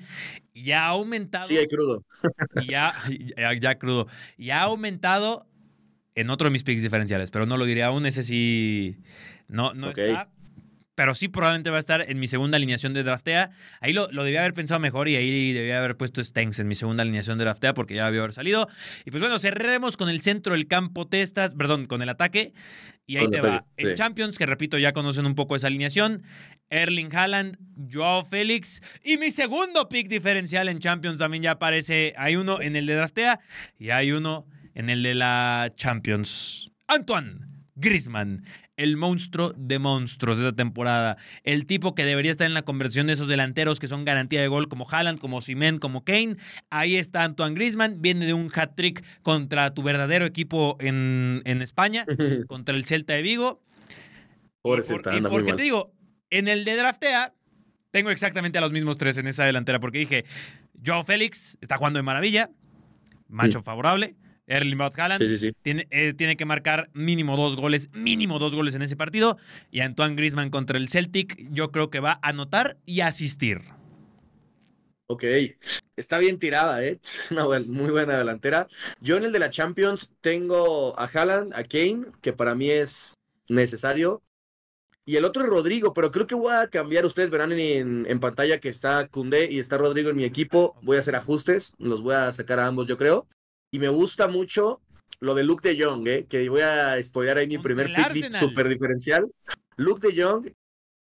Ya 0.56 0.86
ha 0.86 0.90
aumentado. 0.90 1.48
Sí, 1.48 1.58
hay 1.58 1.68
crudo. 1.68 2.04
Ya, 2.68 2.96
ya, 3.60 3.76
crudo. 3.78 4.08
Ya 4.38 4.62
ha 4.62 4.64
aumentado 4.64 5.46
en 6.16 6.30
otro 6.30 6.46
de 6.46 6.52
mis 6.52 6.64
picks 6.64 6.84
diferenciales, 6.84 7.32
pero 7.32 7.46
no 7.46 7.58
lo 7.58 7.66
diré 7.66 7.84
aún, 7.84 8.06
ese 8.06 8.24
sí. 8.24 8.98
No, 9.48 9.74
no 9.74 9.90
está 9.90 10.30
pero 10.96 11.16
sí 11.16 11.28
probablemente 11.28 11.70
va 11.70 11.78
a 11.78 11.80
estar 11.80 12.06
en 12.08 12.20
mi 12.20 12.28
segunda 12.28 12.58
alineación 12.58 12.94
de 12.94 13.04
draftea. 13.04 13.52
Ahí 13.82 13.94
lo, 13.94 14.12
lo 14.12 14.24
debía 14.24 14.42
haber 14.42 14.54
pensado 14.54 14.80
mejor 14.80 15.08
y 15.10 15.16
ahí 15.16 15.52
debía 15.52 15.80
haber 15.80 15.98
puesto 15.98 16.24
Stengs 16.24 16.60
en 16.60 16.68
mi 16.68 16.76
segunda 16.76 17.02
alineación 17.02 17.38
de 17.38 17.46
draftea 17.46 17.74
porque 17.74 17.96
ya 17.96 18.06
había 18.06 18.20
haber 18.20 18.34
salido. 18.34 18.68
Y 19.06 19.12
pues 19.12 19.22
bueno, 19.22 19.40
cerraremos 19.40 19.98
con 19.98 20.10
el 20.10 20.22
centro 20.22 20.54
del 20.54 20.68
campo 20.68 21.08
testas, 21.08 21.56
perdón, 21.56 21.88
con 21.88 22.02
el 22.02 22.10
ataque. 22.10 22.54
Y 23.06 23.18
ahí 23.18 23.30
te 23.30 23.42
va. 23.42 23.66
En 23.76 23.96
Champions, 23.96 24.38
que 24.38 24.46
repito, 24.46 24.78
ya 24.78 24.94
conocen 24.94 25.26
un 25.26 25.36
poco 25.36 25.56
esa 25.56 25.68
alineación. 25.68 26.24
Erling 26.70 27.14
Haaland, 27.14 27.58
Joao 27.92 28.24
Félix. 28.26 28.82
Y 29.04 29.18
mi 29.18 29.32
segundo 29.32 29.90
pick 29.90 30.08
diferencial 30.08 30.70
en 30.70 30.80
Champions 30.80 31.20
también 31.20 31.44
ya 31.44 31.52
aparece. 31.52 32.14
Hay 32.18 32.36
uno 32.36 32.62
en 32.62 32.76
el 32.76 32.86
de 32.86 32.96
draftea 32.96 33.42
y 33.78 33.90
hay 33.90 34.12
uno 34.12 34.46
en 34.63 34.63
el 34.76 35.04
de 35.04 35.16
la 35.16 35.72
Champions. 35.76 36.72
Antoine 36.88 37.40
Griezmann 37.76 38.44
el 38.78 38.98
monstruo 38.98 39.54
de 39.56 39.80
monstruos 39.80 40.38
de 40.40 40.46
esta 40.48 40.56
temporada. 40.56 41.18
El 41.44 41.66
tipo 41.66 41.94
que 41.94 42.06
debería 42.06 42.32
estar 42.32 42.48
en 42.48 42.54
la 42.54 42.64
conversión 42.64 43.08
de 43.08 43.14
esos 43.14 43.28
delanteros 43.28 43.80
que 43.80 43.88
son 43.88 44.06
garantía 44.06 44.42
de 44.42 44.48
gol, 44.48 44.68
como 44.68 44.88
Haaland, 44.90 45.20
como 45.20 45.42
Simen, 45.42 45.78
como 45.78 46.04
Kane. 46.04 46.38
Ahí 46.70 46.96
está 46.96 47.24
Antoine 47.24 47.56
Griezmann, 47.56 48.02
viene 48.02 48.26
de 48.26 48.34
un 48.34 48.52
hat-trick 48.54 49.04
contra 49.22 49.74
tu 49.74 49.84
verdadero 49.84 50.26
equipo 50.26 50.78
en, 50.80 51.42
en 51.46 51.62
España, 51.62 52.06
contra 52.48 52.76
el 52.76 52.86
Celta 52.86 53.14
de 53.14 53.22
Vigo. 53.22 53.62
Por- 54.62 54.84
muy 54.88 55.22
porque 55.30 55.52
mal. 55.52 55.56
te 55.58 55.64
digo, 55.64 55.94
en 56.30 56.48
el 56.48 56.66
de 56.66 56.76
draftea, 56.76 57.34
tengo 57.92 58.10
exactamente 58.10 58.58
a 58.58 58.62
los 58.62 58.72
mismos 58.72 58.98
tres 58.98 59.18
en 59.18 59.28
esa 59.28 59.44
delantera, 59.46 59.80
porque 59.80 60.00
dije, 60.00 60.26
Joe 60.84 61.04
Félix 61.04 61.58
está 61.62 61.78
jugando 61.78 61.98
de 61.98 62.04
maravilla, 62.04 62.50
macho 63.28 63.62
favorable, 63.62 64.16
Erling 64.48 64.78
Braut 64.78 64.98
Haaland 64.98 65.22
Sí, 65.22 65.28
sí, 65.28 65.38
sí. 65.38 65.54
tiene, 65.62 65.88
eh, 65.90 66.14
tiene 66.14 66.36
que 66.36 66.46
marcar 66.46 66.90
mínimo 66.94 67.38
dos 67.38 67.56
goles, 67.56 67.90
mínimo 67.94 68.40
dos 68.40 68.56
goles 68.56 68.76
en 68.76 68.82
ese 68.82 68.96
partido, 68.96 69.38
y 69.72 69.80
Antoine 69.82 70.16
Griezmann 70.16 70.50
contra 70.50 70.78
el 70.78 70.90
Celtic, 70.90 71.38
yo 71.52 71.72
creo 71.72 71.90
que 71.90 72.00
va 72.00 72.20
a 72.22 72.30
anotar 72.30 72.78
y 72.86 73.02
asistir. 73.02 73.62
Ok, 75.08 75.24
está 75.96 76.18
bien 76.18 76.40
tirada, 76.40 76.84
¿eh? 76.84 77.00
Es 77.04 77.32
una 77.32 77.46
muy 77.68 77.92
buena 77.92 78.18
delantera. 78.18 78.68
Yo 79.02 79.18
en 79.18 79.26
el 79.26 79.32
de 79.32 79.40
la 79.40 79.50
Champions 79.50 80.12
tengo 80.22 80.98
a 81.00 81.06
Haaland, 81.06 81.54
a 81.54 81.64
Kane, 81.64 82.06
que 82.22 82.34
para 82.34 82.56
mí 82.56 82.70
es 82.70 83.14
necesario. 83.50 84.22
Y 85.06 85.18
el 85.18 85.26
otro 85.26 85.44
es 85.44 85.50
Rodrigo, 85.50 85.94
pero 85.94 86.12
creo 86.12 86.28
que 86.28 86.36
voy 86.36 86.54
a 86.54 86.68
cambiar. 86.68 87.06
Ustedes 87.06 87.30
verán 87.30 87.52
en, 87.52 88.06
en 88.10 88.20
pantalla 88.20 88.60
que 88.60 88.70
está 88.70 89.08
Koundé 89.08 89.52
y 89.52 89.60
está 89.60 89.78
Rodrigo 89.78 90.10
en 90.10 90.16
mi 90.16 90.24
equipo. 90.24 90.76
Voy 90.82 90.96
a 90.96 91.02
hacer 91.02 91.16
ajustes, 91.16 91.74
los 91.78 92.02
voy 92.02 92.16
a 92.16 92.32
sacar 92.32 92.60
a 92.60 92.68
ambos, 92.68 92.88
yo 92.88 92.98
creo. 92.98 93.28
Y 93.74 93.80
me 93.80 93.90
gusta 93.90 94.28
mucho 94.28 94.82
lo 95.20 95.34
de 95.34 95.44
Luke 95.44 95.68
de 95.68 95.84
Jong, 95.84 96.08
¿eh? 96.08 96.28
Que 96.30 96.48
voy 96.48 96.62
a 96.62 97.02
spoilear 97.02 97.40
ahí 97.40 97.48
mi 97.48 97.58
primer 97.58 97.92
pick 98.14 98.32
super 98.36 98.70
diferencial. 98.70 99.34
Luke 99.78 100.08
de 100.08 100.22
Jong 100.22 100.52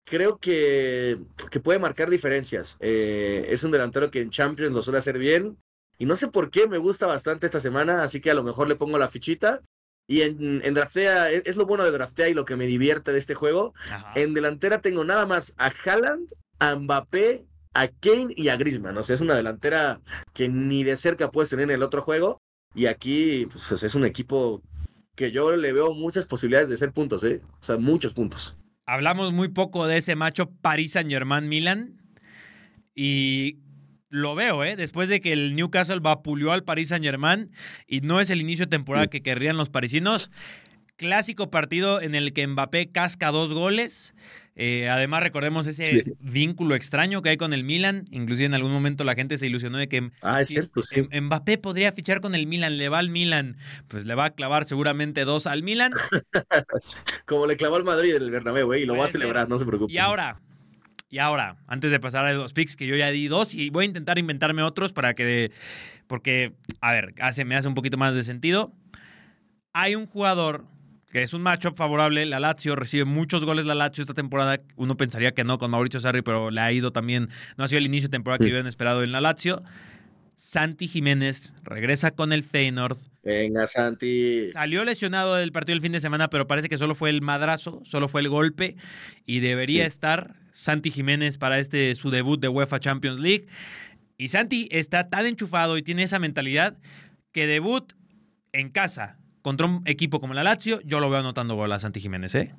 creo 0.06 0.38
que, 0.38 1.20
que 1.52 1.60
puede 1.60 1.80
marcar 1.80 2.10
diferencias. 2.10 2.78
Eh, 2.80 3.46
es 3.50 3.66
un 3.66 3.72
delantero 3.72 4.10
que 4.10 4.22
en 4.22 4.30
Champions 4.30 4.74
lo 4.74 4.82
suele 4.82 5.00
hacer 5.00 5.18
bien. 5.18 5.58
Y 5.98 6.06
no 6.06 6.16
sé 6.16 6.30
por 6.30 6.50
qué 6.50 6.66
me 6.70 6.78
gusta 6.78 7.08
bastante 7.08 7.46
esta 7.46 7.60
semana, 7.60 8.04
así 8.04 8.22
que 8.22 8.32
a 8.32 8.36
lo 8.36 8.44
mejor 8.44 8.70
le 8.70 8.78
pongo 8.78 8.98
la 8.98 9.10
fichita. 9.10 9.62
Y 10.08 10.22
en, 10.22 10.62
en 10.64 10.74
Draftea, 10.74 11.30
es, 11.30 11.44
es 11.46 11.58
lo 11.58 11.66
bueno 11.66 11.84
de 11.84 11.92
Draftea 11.92 12.30
y 12.30 12.34
lo 12.34 12.46
que 12.46 12.56
me 12.56 12.68
divierte 12.68 13.12
de 13.12 13.20
este 13.20 13.36
juego. 13.36 13.74
Ajá. 13.90 14.14
En 14.16 14.34
delantera 14.34 14.80
tengo 14.80 15.04
nada 15.04 15.26
más 15.26 15.56
a 15.58 15.70
Haaland, 15.84 16.34
a 16.60 16.78
Mbappé, 16.78 17.46
a 17.74 17.90
Kane 17.90 18.34
y 18.38 18.48
a 18.48 18.56
Griezmann. 18.56 18.98
O 18.98 19.04
sea, 19.04 19.14
es 19.14 19.22
una 19.22 19.36
delantera 19.36 20.00
que 20.34 20.48
ni 20.48 20.86
de 20.86 20.96
cerca 20.96 21.32
puedes 21.32 21.50
tener 21.50 21.64
en 21.64 21.72
el 21.72 21.84
otro 21.84 22.02
juego. 22.02 22.40
Y 22.74 22.86
aquí 22.86 23.48
pues, 23.52 23.84
es 23.84 23.96
un 23.96 24.06
equipo 24.06 24.62
que 25.16 25.32
yo 25.32 25.56
le 25.56 25.74
veo 25.74 25.94
muchas 25.94 26.26
posibilidades 26.26 26.70
de 26.70 26.76
hacer 26.76 26.92
puntos, 26.92 27.24
¿eh? 27.24 27.42
O 27.60 27.64
sea, 27.64 27.78
muchos 27.78 28.14
puntos. 28.14 28.58
Hablamos 28.86 29.34
muy 29.34 29.50
poco 29.50 29.88
de 29.88 29.98
ese 29.98 30.16
macho 30.16 30.50
Paris 30.50 30.94
Saint 30.94 31.10
Germain 31.10 31.48
Milan. 31.48 32.02
Y 32.96 33.60
lo 34.10 34.36
veo, 34.36 34.64
¿eh? 34.64 34.76
Después 34.76 35.10
de 35.10 35.22
que 35.22 35.34
el 35.34 35.56
Newcastle 35.56 36.00
vapuleó 36.00 36.52
al 36.52 36.64
Paris 36.64 36.90
Saint 36.90 37.04
Germain 37.04 37.52
y 37.88 38.02
no 38.02 38.20
es 38.20 38.30
el 38.30 38.42
inicio 38.42 38.66
de 38.66 38.72
temporada 38.72 39.08
que 39.08 39.24
querrían 39.24 39.58
los 39.58 39.70
parisinos. 39.70 40.32
Clásico 40.98 41.50
partido 41.50 42.02
en 42.02 42.16
el 42.16 42.34
que 42.34 42.46
Mbappé 42.46 42.92
casca 42.92 43.32
dos 43.32 43.54
goles. 43.54 44.14
Eh, 44.56 44.90
además, 44.90 45.24
recordemos 45.24 45.66
ese 45.66 45.86
Sí. 45.86 46.04
vínculo 46.20 46.76
extraño 46.76 47.22
que 47.22 47.30
hay 47.30 47.38
con 47.38 47.54
el 47.54 47.64
Milan. 47.64 48.06
Inclusive 48.12 48.46
en 48.48 48.54
algún 48.54 48.72
momento 48.74 49.04
la 49.06 49.16
gente 49.16 49.38
se 49.38 49.48
ilusionó 49.48 49.78
de 49.78 49.88
que 49.88 50.12
Ah, 50.22 50.42
es 50.42 50.50
cierto, 50.50 50.82
sí. 50.82 51.04
Mbappé 51.20 51.58
podría 51.58 51.94
fichar 51.94 52.20
con 52.22 52.36
el 52.36 52.48
Milan, 52.48 52.78
le 52.78 52.90
va 52.90 53.00
al 53.00 53.10
Milan, 53.10 53.58
pues 53.88 54.06
le 54.06 54.14
va 54.14 54.26
a 54.26 54.30
clavar 54.32 54.66
seguramente 54.66 55.24
dos 55.24 55.48
al 55.48 55.64
Milan. 55.64 55.94
Como 57.26 57.48
le 57.48 57.56
clavó 57.56 57.78
al 57.78 57.84
Madrid 57.84 58.16
en 58.16 58.24
el 58.24 58.32
Bernabéu, 58.32 58.74
¿eh? 58.74 58.82
Y 58.82 58.86
lo 58.86 58.96
va 58.98 59.06
a 59.06 59.08
ser. 59.08 59.22
celebrar, 59.22 59.48
no 59.50 59.58
se 59.58 59.66
preocupe. 59.66 59.92
Y 59.92 59.98
ahora, 59.98 60.42
y 61.10 61.20
ahora, 61.20 61.58
antes 61.68 61.92
de 61.92 62.00
pasar 62.00 62.26
a 62.26 62.34
los 62.34 62.54
picks, 62.54 62.76
que 62.76 62.88
yo 62.88 62.96
ya 62.96 63.10
di 63.12 63.28
dos, 63.28 63.56
y 63.56 63.70
voy 63.70 63.86
a 63.86 63.88
intentar 63.88 64.18
inventarme 64.20 64.64
otros 64.64 64.92
para 64.94 65.14
que, 65.14 65.52
porque, 66.08 66.54
a 66.82 66.92
ver, 66.92 67.14
hace, 67.22 67.46
me 67.46 67.56
hace 67.56 67.68
un 67.68 67.74
poquito 67.74 67.98
más 67.98 68.16
de 68.16 68.24
sentido. 68.24 68.74
Hay 69.74 69.96
un 69.96 70.06
jugador 70.08 70.66
que 71.12 71.22
es 71.22 71.34
un 71.34 71.42
matchup 71.42 71.76
favorable, 71.76 72.26
la 72.26 72.40
Lazio 72.40 72.76
recibe 72.76 73.06
muchos 73.06 73.44
goles 73.46 73.66
la 73.66 73.76
Lazio 73.76 74.02
esta 74.04 74.14
temporada, 74.14 74.62
uno 74.76 74.96
pensaría 74.98 75.34
que 75.34 75.44
no 75.44 75.58
con 75.60 75.72
Mauricio 75.72 76.00
Sarri, 76.00 76.22
pero 76.22 76.52
le 76.52 76.62
ha 76.62 76.72
ido 76.72 76.92
también, 76.92 77.30
no 77.58 77.64
ha 77.64 77.68
sido 77.68 77.80
el 77.80 77.86
inicio 77.86 78.08
de 78.10 78.14
temporada 78.14 78.38
que 78.40 78.46
Sí. 78.46 78.52
habían 78.52 78.68
esperado 78.68 79.04
en 79.04 79.12
la 79.12 79.22
Lazio. 79.22 79.62
Santi 80.36 80.88
Jiménez 80.88 81.54
regresa 81.64 82.12
con 82.12 82.34
el 82.34 82.44
Feyenoord, 82.44 82.98
Venga, 83.24 83.68
Santi. 83.68 84.50
Salió 84.52 84.84
lesionado 84.84 85.36
del 85.36 85.52
partido 85.52 85.76
el 85.76 85.82
fin 85.84 85.92
de 85.92 86.00
semana, 86.00 86.30
pero 86.32 86.48
parece 86.48 86.68
que 86.70 86.78
solo 86.78 86.96
fue 86.96 87.12
el 87.12 87.22
madrazo, 87.22 87.82
solo 87.86 88.08
fue 88.08 88.22
el 88.22 88.30
golpe 88.30 88.76
y 89.28 89.42
debería 89.42 89.84
Sí. 89.84 89.88
estar 89.90 90.34
Santi 90.52 90.90
Jiménez 90.90 91.38
para 91.38 91.60
este 91.60 91.94
su 91.94 92.10
debut 92.10 92.40
de 92.42 92.48
UEFA 92.48 92.80
Champions 92.80 93.20
League. 93.20 93.46
Y 94.18 94.30
Santi 94.30 94.68
está 94.72 95.10
tan 95.10 95.28
enchufado 95.28 95.78
y 95.78 95.84
tiene 95.84 96.02
esa 96.02 96.18
mentalidad 96.18 96.80
que 97.32 97.46
debut 97.46 97.94
en 98.54 98.70
casa 98.70 99.20
contra 99.42 99.68
un 99.68 99.82
equipo 99.86 100.20
como 100.20 100.34
la 100.34 100.44
Lazio, 100.44 100.82
yo 100.82 101.00
lo 101.00 101.10
veo 101.10 101.20
anotando 101.20 101.56
gol 101.56 101.72
a 101.72 101.80
Santi 101.80 102.00
Jiménez, 102.00 102.36
¿eh? 102.36 102.56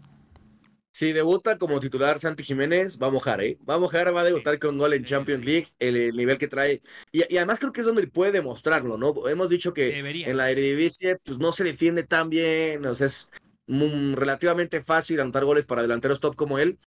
Si 0.95 1.13
debuta 1.13 1.57
como 1.57 1.81
titular 1.81 2.19
Santi 2.19 2.43
Jiménez, 2.45 2.99
va 3.03 3.07
a 3.07 3.11
mojar, 3.11 3.41
¿eh? 3.41 3.59
Va 3.69 3.75
a 3.77 3.79
mojar, 3.79 4.15
va 4.15 4.21
a 4.21 4.25
debutar 4.25 4.59
con 4.59 4.77
gol 4.77 4.93
en 4.93 5.05
Champions 5.05 5.45
League, 5.45 5.69
el, 5.79 5.97
el 5.97 6.15
nivel 6.17 6.37
que 6.37 6.49
trae. 6.49 6.83
Y, 7.11 7.23
y 7.33 7.37
además 7.39 7.59
creo 7.59 7.73
que 7.73 7.81
es 7.81 7.87
donde 7.87 8.07
puede 8.09 8.33
demostrarlo, 8.33 8.99
¿no? 8.99 9.27
Hemos 9.27 9.49
dicho 9.49 9.73
que 9.73 9.95
Debería. 9.95 10.29
en 10.29 10.37
la 10.37 10.51
Eredivisie, 10.51 11.17
pues 11.25 11.39
no 11.39 11.53
se 11.53 11.65
defiende 11.65 12.03
tan 12.03 12.29
bien, 12.29 12.85
o 12.85 12.95
sea, 12.95 13.07
es 13.07 13.31
relativamente 13.67 14.83
fácil 14.83 15.21
anotar 15.21 15.45
goles 15.47 15.65
para 15.65 15.81
delanteros 15.83 16.21
top 16.21 16.37
como 16.37 16.59
él. 16.59 16.79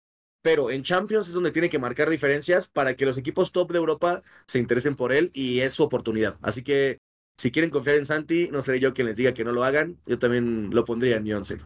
Pero 0.43 0.70
en 0.70 0.84
Champions 0.84 1.28
es 1.28 1.34
donde 1.34 1.50
tiene 1.52 1.70
que 1.70 1.80
marcar 1.80 2.08
diferencias 2.08 2.67
para 2.67 2.96
que 2.96 3.06
los 3.06 3.17
equipos 3.17 3.52
top 3.52 3.72
de 3.72 3.80
Europa 3.80 4.22
se 4.46 4.60
interesen 4.60 4.96
por 4.96 5.12
él 5.12 5.32
y 5.34 5.62
es 5.62 5.74
su 5.74 5.82
oportunidad. 5.82 6.38
Así 6.43 6.63
que 6.63 7.00
si 7.36 7.52
quieren 7.52 7.69
confiar 7.71 7.98
en 7.98 8.06
Santi, 8.06 8.50
no 8.52 8.62
seré 8.62 8.80
yo 8.80 8.93
quien 8.93 9.08
les 9.08 9.17
diga 9.17 9.34
que 9.34 9.43
no 9.43 9.52
lo 9.52 9.63
hagan. 9.63 9.98
Yo 10.06 10.17
también 10.17 10.69
lo 10.71 10.86
pondría 10.86 11.17
en 11.17 11.24
mi 11.24 11.34
once. 11.34 11.58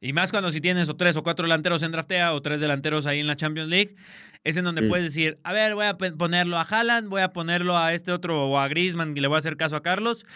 Y 0.00 0.12
más 0.12 0.30
cuando 0.30 0.50
si 0.50 0.60
tienes 0.60 0.88
o 0.88 0.96
tres 0.96 1.16
o 1.16 1.22
cuatro 1.22 1.44
delanteros 1.44 1.82
en 1.82 1.92
draftea 1.92 2.34
o 2.34 2.42
tres 2.42 2.60
delanteros 2.60 3.06
ahí 3.06 3.20
en 3.20 3.26
la 3.26 3.36
Champions 3.36 3.70
League, 3.70 3.94
es 4.42 4.56
en 4.58 4.64
donde 4.64 4.82
Mm. 4.82 4.88
puedes 4.88 5.04
decir, 5.06 5.38
a 5.44 5.52
ver, 5.52 5.74
voy 5.74 5.86
a 5.86 5.96
ponerlo 5.96 6.58
a 6.58 6.62
Haaland, 6.62 7.08
voy 7.08 7.22
a 7.22 7.32
ponerlo 7.32 7.78
a 7.78 7.94
este 7.94 8.12
otro 8.12 8.46
o 8.46 8.58
a 8.58 8.68
Griezmann 8.68 9.16
y 9.16 9.20
le 9.20 9.28
voy 9.28 9.36
a 9.36 9.38
hacer 9.38 9.56
caso 9.56 9.76
a 9.76 9.82
Carlos. 9.82 10.26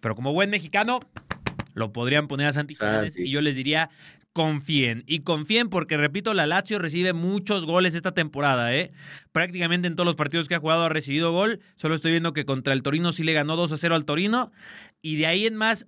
Pero 0.00 0.16
como 0.16 0.32
buen 0.32 0.50
mexicano, 0.50 0.98
lo 1.74 1.92
podrían 1.92 2.26
poner 2.26 2.48
a 2.48 2.52
Santi 2.52 2.74
Jiménez 2.74 3.16
y 3.18 3.30
yo 3.30 3.40
les 3.40 3.54
diría, 3.54 3.90
confíen. 4.34 5.04
Y 5.06 5.20
confíen 5.20 5.70
porque, 5.70 5.96
repito, 5.96 6.34
la 6.34 6.46
Lazio 6.46 6.78
recibe 6.78 7.14
muchos 7.14 7.64
goles 7.64 7.94
esta 7.94 8.12
temporada, 8.12 8.74
¿eh? 8.74 8.92
Prácticamente 9.32 9.86
en 9.86 9.94
todos 9.94 10.06
los 10.06 10.16
partidos 10.16 10.48
que 10.48 10.56
ha 10.56 10.60
jugado 10.60 10.82
ha 10.82 10.88
recibido 10.90 11.32
gol. 11.32 11.60
Solo 11.76 11.94
estoy 11.94 12.10
viendo 12.10 12.34
que 12.34 12.44
contra 12.44 12.74
el 12.74 12.82
Torino 12.82 13.12
sí 13.12 13.22
le 13.22 13.32
ganó 13.32 13.56
2 13.56 13.72
a 13.72 13.76
0 13.76 13.94
al 13.94 14.04
Torino. 14.04 14.50
Y 15.00 15.16
de 15.16 15.26
ahí 15.26 15.46
en 15.46 15.54
más, 15.54 15.86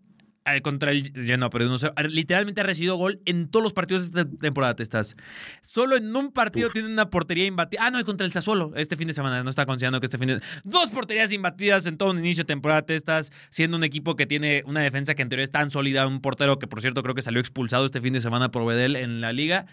contra 0.62 0.90
el. 0.92 1.12
Ya 1.26 1.36
no, 1.36 1.50
pero 1.50 1.66
no 1.66 1.78
sé, 1.78 1.90
literalmente 2.08 2.60
ha 2.60 2.64
recibido 2.64 2.96
gol 2.96 3.20
en 3.24 3.48
todos 3.48 3.62
los 3.62 3.72
partidos 3.72 4.12
de 4.12 4.20
esta 4.22 4.38
temporada, 4.38 4.74
te 4.76 4.82
estás. 4.82 5.16
Solo 5.62 5.96
en 5.96 6.14
un 6.14 6.32
partido 6.32 6.70
tiene 6.70 6.88
una 6.88 7.10
portería 7.10 7.44
imbatida. 7.46 7.80
Ah, 7.84 7.90
no, 7.90 8.00
y 8.00 8.04
contra 8.04 8.24
el 8.26 8.32
Sassuolo 8.32 8.72
este 8.76 8.96
fin 8.96 9.08
de 9.08 9.14
semana. 9.14 9.42
No 9.42 9.50
está 9.50 9.66
considerando 9.66 10.00
que 10.00 10.06
este 10.06 10.18
fin 10.18 10.28
de 10.28 10.40
Dos 10.64 10.90
porterías 10.90 11.32
imbatidas 11.32 11.86
en 11.86 11.96
todo 11.98 12.10
un 12.10 12.18
inicio 12.18 12.44
de 12.44 12.48
temporada, 12.48 12.82
te 12.82 12.94
estás 12.94 13.32
siendo 13.50 13.76
un 13.76 13.84
equipo 13.84 14.16
que 14.16 14.26
tiene 14.26 14.62
una 14.66 14.80
defensa 14.80 15.14
que 15.14 15.22
en 15.22 15.28
teoría 15.28 15.44
es 15.44 15.50
tan 15.50 15.70
sólida. 15.70 16.06
Un 16.06 16.20
portero 16.20 16.58
que, 16.58 16.66
por 16.66 16.80
cierto, 16.80 17.02
creo 17.02 17.14
que 17.14 17.22
salió 17.22 17.40
expulsado 17.40 17.84
este 17.84 18.00
fin 18.00 18.12
de 18.12 18.20
semana 18.20 18.50
por 18.50 18.64
Bedel 18.66 18.96
en 18.96 19.20
la 19.20 19.32
liga. 19.32 19.66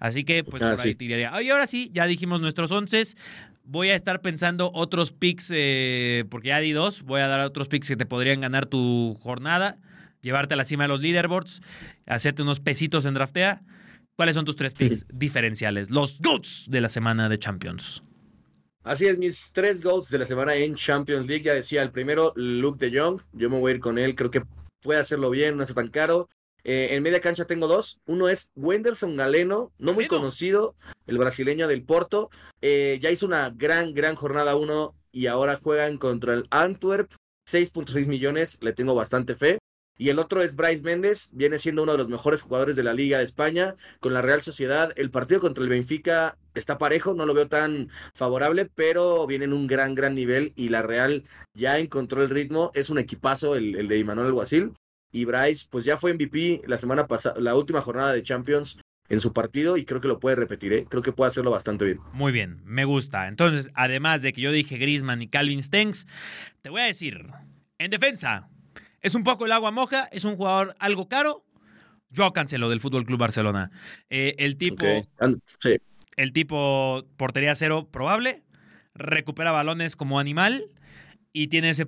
Así 0.00 0.24
que, 0.24 0.44
pues, 0.44 0.62
Ah, 0.62 0.70
por 0.72 0.80
ahí 0.80 0.90
sí. 0.90 0.94
tiraría. 0.94 1.34
Ah, 1.34 1.42
Y 1.42 1.50
ahora 1.50 1.66
sí, 1.66 1.90
ya 1.92 2.06
dijimos 2.06 2.40
nuestros 2.40 2.70
once. 2.72 3.02
Voy 3.66 3.88
a 3.90 3.94
estar 3.94 4.20
pensando 4.20 4.70
otros 4.74 5.12
picks, 5.12 5.50
eh, 5.54 6.24
porque 6.28 6.48
ya 6.48 6.58
di 6.60 6.72
dos. 6.72 7.02
Voy 7.02 7.20
a 7.22 7.28
dar 7.28 7.40
otros 7.40 7.68
picks 7.68 7.88
que 7.88 7.96
te 7.96 8.04
podrían 8.04 8.40
ganar 8.42 8.66
tu 8.66 9.16
jornada, 9.22 9.78
llevarte 10.24 10.54
a 10.54 10.56
la 10.56 10.64
cima 10.64 10.84
de 10.84 10.88
los 10.88 11.00
leaderboards, 11.00 11.62
hacerte 12.06 12.42
unos 12.42 12.58
pesitos 12.58 13.04
en 13.04 13.14
draftea. 13.14 13.62
¿Cuáles 14.16 14.34
son 14.34 14.44
tus 14.44 14.56
tres 14.56 14.74
picks 14.74 15.06
diferenciales? 15.12 15.90
Los 15.90 16.20
goods 16.20 16.66
de 16.68 16.80
la 16.80 16.88
semana 16.88 17.28
de 17.28 17.38
Champions. 17.38 18.02
Así 18.84 19.06
es, 19.06 19.18
mis 19.18 19.50
tres 19.52 19.82
goals 19.82 20.08
de 20.10 20.18
la 20.18 20.26
semana 20.26 20.54
en 20.54 20.74
Champions 20.74 21.26
League. 21.26 21.44
Ya 21.44 21.54
decía, 21.54 21.82
el 21.82 21.90
primero, 21.90 22.32
Luke 22.36 22.78
de 22.78 22.96
Jong. 22.98 23.22
Yo 23.32 23.50
me 23.50 23.58
voy 23.58 23.72
a 23.72 23.74
ir 23.76 23.80
con 23.80 23.98
él, 23.98 24.14
creo 24.14 24.30
que 24.30 24.42
puede 24.82 25.00
hacerlo 25.00 25.30
bien, 25.30 25.56
no 25.56 25.62
está 25.62 25.74
tan 25.74 25.88
caro. 25.88 26.28
Eh, 26.64 26.88
en 26.92 27.02
media 27.02 27.20
cancha 27.20 27.46
tengo 27.46 27.66
dos. 27.66 28.00
Uno 28.06 28.28
es 28.28 28.50
Wenderson 28.54 29.16
Galeno, 29.16 29.72
no 29.78 29.94
muy 29.94 30.06
conocido, 30.06 30.76
el 31.06 31.18
brasileño 31.18 31.66
del 31.66 31.82
Porto. 31.82 32.30
Eh, 32.60 32.98
ya 33.00 33.10
hizo 33.10 33.26
una 33.26 33.50
gran, 33.50 33.94
gran 33.94 34.14
jornada 34.14 34.54
uno 34.54 34.94
y 35.12 35.26
ahora 35.26 35.56
juegan 35.56 35.98
contra 35.98 36.34
el 36.34 36.46
Antwerp. 36.50 37.12
6.6 37.50 38.06
millones, 38.06 38.58
le 38.62 38.72
tengo 38.72 38.94
bastante 38.94 39.34
fe. 39.34 39.58
Y 39.96 40.08
el 40.08 40.18
otro 40.18 40.42
es 40.42 40.56
Bryce 40.56 40.82
Méndez, 40.82 41.30
viene 41.32 41.58
siendo 41.58 41.84
uno 41.84 41.92
de 41.92 41.98
los 41.98 42.08
mejores 42.08 42.42
jugadores 42.42 42.74
de 42.74 42.82
la 42.82 42.94
Liga 42.94 43.18
de 43.18 43.24
España 43.24 43.76
con 44.00 44.12
la 44.12 44.22
Real 44.22 44.42
Sociedad. 44.42 44.92
El 44.96 45.10
partido 45.10 45.40
contra 45.40 45.62
el 45.62 45.70
Benfica 45.70 46.36
está 46.54 46.78
parejo, 46.78 47.14
no 47.14 47.26
lo 47.26 47.34
veo 47.34 47.46
tan 47.46 47.90
favorable, 48.12 48.68
pero 48.74 49.26
viene 49.26 49.44
en 49.44 49.52
un 49.52 49.68
gran, 49.68 49.94
gran 49.94 50.14
nivel 50.14 50.52
y 50.56 50.68
la 50.70 50.82
Real 50.82 51.24
ya 51.54 51.78
encontró 51.78 52.22
el 52.22 52.30
ritmo. 52.30 52.72
Es 52.74 52.90
un 52.90 52.98
equipazo 52.98 53.54
el, 53.54 53.76
el 53.76 53.86
de 53.86 53.98
Imanol 53.98 54.26
Alguacil. 54.26 54.72
Y 55.12 55.26
Bryce, 55.26 55.66
pues 55.70 55.84
ya 55.84 55.96
fue 55.96 56.12
MVP 56.12 56.62
la 56.66 56.76
semana 56.76 57.06
pasada, 57.06 57.38
la 57.38 57.54
última 57.54 57.80
jornada 57.80 58.12
de 58.12 58.24
Champions 58.24 58.78
en 59.08 59.20
su 59.20 59.32
partido 59.32 59.76
y 59.76 59.84
creo 59.84 60.00
que 60.00 60.08
lo 60.08 60.18
puede 60.18 60.36
repetir, 60.36 60.72
¿eh? 60.72 60.86
creo 60.88 61.02
que 61.02 61.12
puede 61.12 61.28
hacerlo 61.28 61.50
bastante 61.50 61.84
bien. 61.84 62.00
Muy 62.12 62.32
bien, 62.32 62.60
me 62.64 62.84
gusta. 62.84 63.28
Entonces, 63.28 63.70
además 63.74 64.22
de 64.22 64.32
que 64.32 64.40
yo 64.40 64.50
dije 64.50 64.78
Griezmann 64.78 65.22
y 65.22 65.28
Calvin 65.28 65.62
Stengs, 65.62 66.06
te 66.62 66.70
voy 66.70 66.80
a 66.80 66.86
decir, 66.86 67.26
en 67.78 67.90
defensa, 67.90 68.48
es 69.04 69.14
un 69.14 69.22
poco 69.22 69.44
el 69.44 69.52
agua 69.52 69.70
moja, 69.70 70.08
es 70.12 70.24
un 70.24 70.36
jugador 70.36 70.74
algo 70.78 71.08
caro. 71.08 71.44
Yo 72.08 72.32
cancelo 72.32 72.70
del 72.70 72.80
Fútbol 72.80 73.04
Club 73.04 73.18
Barcelona. 73.18 73.70
Eh, 74.08 74.34
el 74.38 74.56
tipo. 74.56 74.86
Sí. 75.60 75.76
El 76.16 76.32
tipo 76.32 77.04
portería 77.18 77.54
cero 77.54 77.90
probable. 77.90 78.44
Recupera 78.94 79.50
balones 79.50 79.94
como 79.94 80.18
animal. 80.18 80.70
Y 81.34 81.48
tiene 81.48 81.70
ese, 81.70 81.86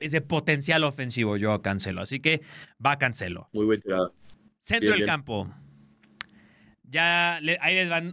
ese, 0.00 0.20
potencial 0.20 0.84
ofensivo. 0.84 1.38
Yo 1.38 1.62
cancelo. 1.62 2.02
Así 2.02 2.20
que 2.20 2.42
va 2.84 2.98
Cancelo. 2.98 3.48
Muy 3.52 3.64
buen 3.64 3.80
tirado. 3.80 4.12
Centro 4.58 4.90
del 4.90 5.06
campo. 5.06 5.48
Ya 6.82 7.36
ahí 7.36 7.74
les 7.74 7.88
van 7.88 8.12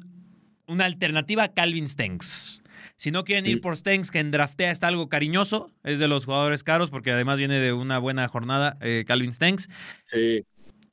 una 0.68 0.86
alternativa 0.86 1.44
a 1.44 1.54
Calvin 1.54 1.88
Stenks. 1.88 2.64
Si 2.98 3.12
no 3.12 3.24
quieren 3.24 3.46
ir 3.46 3.62
por 3.62 3.78
Stenks, 3.78 4.10
que 4.10 4.20
en 4.20 4.32
draftea 4.32 4.72
está 4.72 4.88
algo 4.88 5.08
cariñoso, 5.08 5.72
es 5.84 6.00
de 6.00 6.08
los 6.08 6.26
jugadores 6.26 6.64
caros, 6.64 6.90
porque 6.90 7.12
además 7.12 7.38
viene 7.38 7.60
de 7.60 7.72
una 7.72 8.00
buena 8.00 8.28
jornada, 8.28 8.76
eh, 8.82 9.06
Calvin 9.08 9.34
Stenks. 9.34 9.70
Sí. 10.04 10.44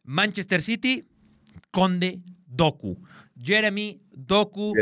Manchester 0.04 0.60
City, 0.60 1.06
Conde 1.70 2.20
Doku. 2.46 3.02
Jeremy 3.37 4.01
Doku, 4.12 4.75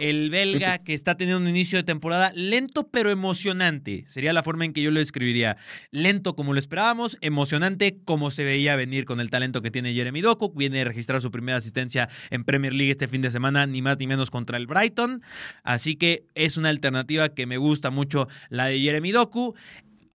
el 0.00 0.30
belga 0.30 0.78
que 0.84 0.94
está 0.94 1.16
teniendo 1.16 1.40
un 1.40 1.48
inicio 1.48 1.78
de 1.78 1.84
temporada 1.84 2.32
lento 2.34 2.88
pero 2.90 3.10
emocionante. 3.10 4.04
Sería 4.08 4.32
la 4.32 4.42
forma 4.42 4.64
en 4.64 4.72
que 4.72 4.82
yo 4.82 4.90
lo 4.90 4.98
describiría. 4.98 5.56
Lento 5.90 6.34
como 6.34 6.52
lo 6.52 6.58
esperábamos, 6.58 7.18
emocionante 7.20 7.98
como 8.04 8.30
se 8.30 8.42
veía 8.42 8.74
venir 8.74 9.04
con 9.04 9.20
el 9.20 9.30
talento 9.30 9.62
que 9.62 9.70
tiene 9.70 9.94
Jeremy 9.94 10.20
Doku. 10.22 10.52
Viene 10.54 10.80
a 10.80 10.84
registrar 10.84 11.20
su 11.20 11.30
primera 11.30 11.58
asistencia 11.58 12.08
en 12.30 12.44
Premier 12.44 12.74
League 12.74 12.90
este 12.90 13.06
fin 13.06 13.22
de 13.22 13.30
semana, 13.30 13.66
ni 13.66 13.80
más 13.80 13.98
ni 13.98 14.08
menos 14.08 14.30
contra 14.30 14.56
el 14.56 14.66
Brighton. 14.66 15.22
Así 15.62 15.94
que 15.94 16.24
es 16.34 16.56
una 16.56 16.68
alternativa 16.70 17.28
que 17.28 17.46
me 17.46 17.58
gusta 17.58 17.90
mucho 17.90 18.26
la 18.48 18.66
de 18.66 18.80
Jeremy 18.80 19.12
Doku. 19.12 19.54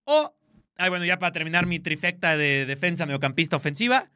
O, 0.04 0.36
ay, 0.78 0.90
bueno, 0.90 1.06
ya 1.06 1.18
para 1.18 1.32
terminar 1.32 1.66
mi 1.66 1.80
trifecta 1.80 2.36
de 2.36 2.66
defensa 2.66 3.06
mediocampista 3.06 3.56
ofensiva. 3.56 4.10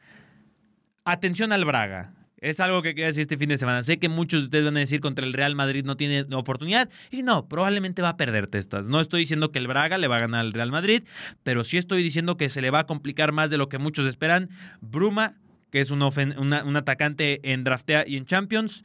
Atención 1.06 1.54
al 1.54 1.64
Braga. 1.64 2.19
Es 2.42 2.60
algo 2.60 2.82
que 2.82 2.90
quería 2.90 3.08
decir 3.08 3.22
este 3.22 3.38
fin 3.38 3.50
de 3.50 3.58
semana. 3.58 3.84
Sé 3.84 4.00
que 4.00 4.10
muchos 4.10 4.42
de 4.42 4.46
ustedes 4.46 4.66
van 4.66 4.78
a 4.78 4.82
decir 4.82 5.02
contra 5.02 5.26
el 5.26 5.34
Real 5.34 5.56
Madrid 5.56 5.84
no 5.84 5.98
tiene 5.98 6.26
oportunidad. 6.34 6.90
Y 7.12 7.24
no, 7.24 7.48
probablemente 7.48 8.02
va 8.02 8.10
a 8.10 8.18
perder 8.18 8.48
testas. 8.48 8.88
No 8.88 9.00
estoy 9.02 9.22
diciendo 9.22 9.52
que 9.52 9.60
el 9.60 9.68
Braga 9.68 9.98
le 9.98 10.08
va 10.08 10.18
a 10.18 10.20
ganar 10.20 10.42
al 10.42 10.54
Real 10.54 10.72
Madrid, 10.72 11.04
pero 11.44 11.64
sí 11.64 11.78
estoy 11.78 12.04
diciendo 12.04 12.38
que 12.38 12.50
se 12.50 12.62
le 12.62 12.70
va 12.70 12.80
a 12.80 12.88
complicar 12.88 13.32
más 13.32 13.50
de 13.50 13.58
lo 13.58 13.70
que 13.70 13.78
muchos 13.78 14.06
esperan. 14.06 14.50
Bruma, 14.82 15.36
que 15.72 15.82
es 15.82 15.92
un, 15.92 16.02
un 16.02 16.76
atacante 16.78 17.52
en 17.52 17.64
Draftea 17.64 18.06
y 18.08 18.16
en 18.18 18.26
Champions, 18.26 18.84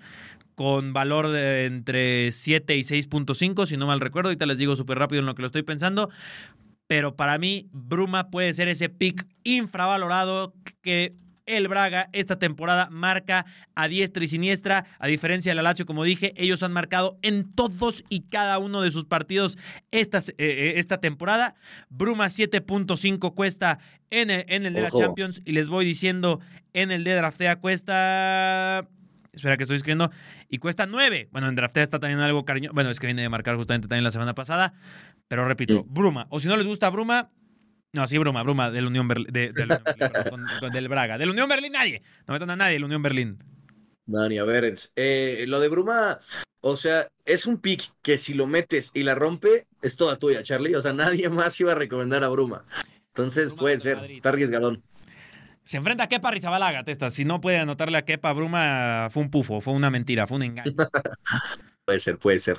con 0.54 0.92
valor 0.92 1.28
de 1.28 1.66
entre 1.66 2.32
7 2.32 2.76
y 2.76 2.80
6.5, 2.80 3.66
si 3.66 3.76
no 3.76 3.86
mal 3.86 4.00
recuerdo. 4.00 4.28
Ahorita 4.28 4.46
les 4.46 4.58
digo 4.58 4.76
súper 4.76 4.98
rápido 4.98 5.20
en 5.20 5.26
lo 5.26 5.34
que 5.34 5.42
lo 5.42 5.46
estoy 5.46 5.62
pensando. 5.62 6.10
Pero 6.86 7.16
para 7.16 7.38
mí, 7.38 7.68
Bruma 7.72 8.30
puede 8.30 8.52
ser 8.52 8.68
ese 8.68 8.88
pick 8.88 9.26
infravalorado 9.42 10.54
que 10.82 11.14
el 11.46 11.68
Braga 11.68 12.08
esta 12.12 12.38
temporada 12.38 12.88
marca 12.90 13.46
a 13.74 13.88
diestra 13.88 14.24
y 14.24 14.28
siniestra, 14.28 14.86
a 14.98 15.06
diferencia 15.06 15.54
del 15.54 15.62
Lazio, 15.62 15.86
como 15.86 16.04
dije, 16.04 16.32
ellos 16.36 16.62
han 16.62 16.72
marcado 16.72 17.18
en 17.22 17.52
todos 17.54 18.04
y 18.08 18.22
cada 18.22 18.58
uno 18.58 18.80
de 18.80 18.90
sus 18.90 19.04
partidos 19.04 19.58
esta, 19.90 20.18
eh, 20.18 20.34
eh, 20.38 20.72
esta 20.76 20.98
temporada. 20.98 21.54
Bruma 21.88 22.26
7.5 22.26 23.34
cuesta 23.34 23.78
en 24.10 24.30
el, 24.30 24.44
en 24.48 24.66
el 24.66 24.74
de 24.74 24.82
la 24.82 24.90
Champions 24.90 25.40
y 25.44 25.52
les 25.52 25.68
voy 25.68 25.84
diciendo 25.84 26.40
en 26.72 26.90
el 26.90 27.04
de 27.04 27.14
Draftea 27.14 27.56
cuesta... 27.56 28.88
Espera 29.32 29.56
que 29.56 29.64
estoy 29.64 29.76
escribiendo. 29.76 30.12
Y 30.48 30.58
cuesta 30.58 30.86
9. 30.86 31.28
Bueno, 31.32 31.48
en 31.48 31.56
Draftea 31.56 31.82
está 31.82 31.98
también 31.98 32.20
algo 32.20 32.44
cariño. 32.44 32.70
Bueno, 32.72 32.90
es 32.90 33.00
que 33.00 33.08
viene 33.08 33.22
de 33.22 33.28
marcar 33.28 33.56
justamente 33.56 33.88
también 33.88 34.04
la 34.04 34.12
semana 34.12 34.32
pasada. 34.32 34.74
Pero 35.26 35.48
repito, 35.48 35.84
Bruma. 35.88 36.26
O 36.30 36.38
si 36.38 36.46
no 36.46 36.56
les 36.56 36.66
gusta 36.66 36.88
Bruma, 36.90 37.30
no, 37.94 38.06
sí, 38.08 38.18
broma, 38.18 38.42
broma, 38.42 38.70
del 38.70 38.86
Unión 38.86 39.08
Berlín, 39.08 39.32
del 40.72 40.88
Braga. 40.88 41.16
Del 41.16 41.30
Unión 41.30 41.48
Berlín 41.48 41.72
nadie. 41.72 42.02
No 42.26 42.34
metan 42.34 42.50
a 42.50 42.56
nadie, 42.56 42.76
el 42.76 42.84
Unión 42.84 43.02
Berlín. 43.02 43.38
Dani, 44.06 44.38
a 44.38 44.44
ver, 44.44 44.74
eh, 44.96 45.44
lo 45.48 45.60
de 45.60 45.68
Bruma, 45.68 46.18
o 46.60 46.76
sea, 46.76 47.08
es 47.24 47.46
un 47.46 47.58
pick 47.58 47.92
que 48.02 48.18
si 48.18 48.34
lo 48.34 48.46
metes 48.46 48.90
y 48.94 49.02
la 49.02 49.14
rompe, 49.14 49.66
es 49.80 49.96
toda 49.96 50.18
tuya, 50.18 50.42
Charlie. 50.42 50.74
O 50.74 50.82
sea, 50.82 50.92
nadie 50.92 51.30
más 51.30 51.58
iba 51.60 51.72
a 51.72 51.76
recomendar 51.76 52.22
a 52.24 52.28
Bruma. 52.28 52.64
Entonces 53.08 53.54
puede 53.54 53.78
ser, 53.78 54.04
está 54.10 54.30
arriesgadón. 54.30 54.82
Se 55.62 55.78
enfrenta 55.78 56.04
a 56.04 56.08
Kepa 56.08 56.30
Rizabalaga, 56.30 56.84
Testa. 56.84 57.08
Si 57.08 57.24
no 57.24 57.40
puede 57.40 57.58
anotarle 57.58 57.96
a 57.96 58.04
Kepa 58.04 58.32
Bruma, 58.32 59.08
fue 59.10 59.22
un 59.22 59.30
pufo, 59.30 59.62
fue 59.62 59.72
una 59.72 59.90
mentira, 59.90 60.26
fue 60.26 60.36
un 60.36 60.42
engaño. 60.42 60.74
Puede 61.84 61.98
ser, 61.98 62.18
puede 62.18 62.38
ser. 62.38 62.56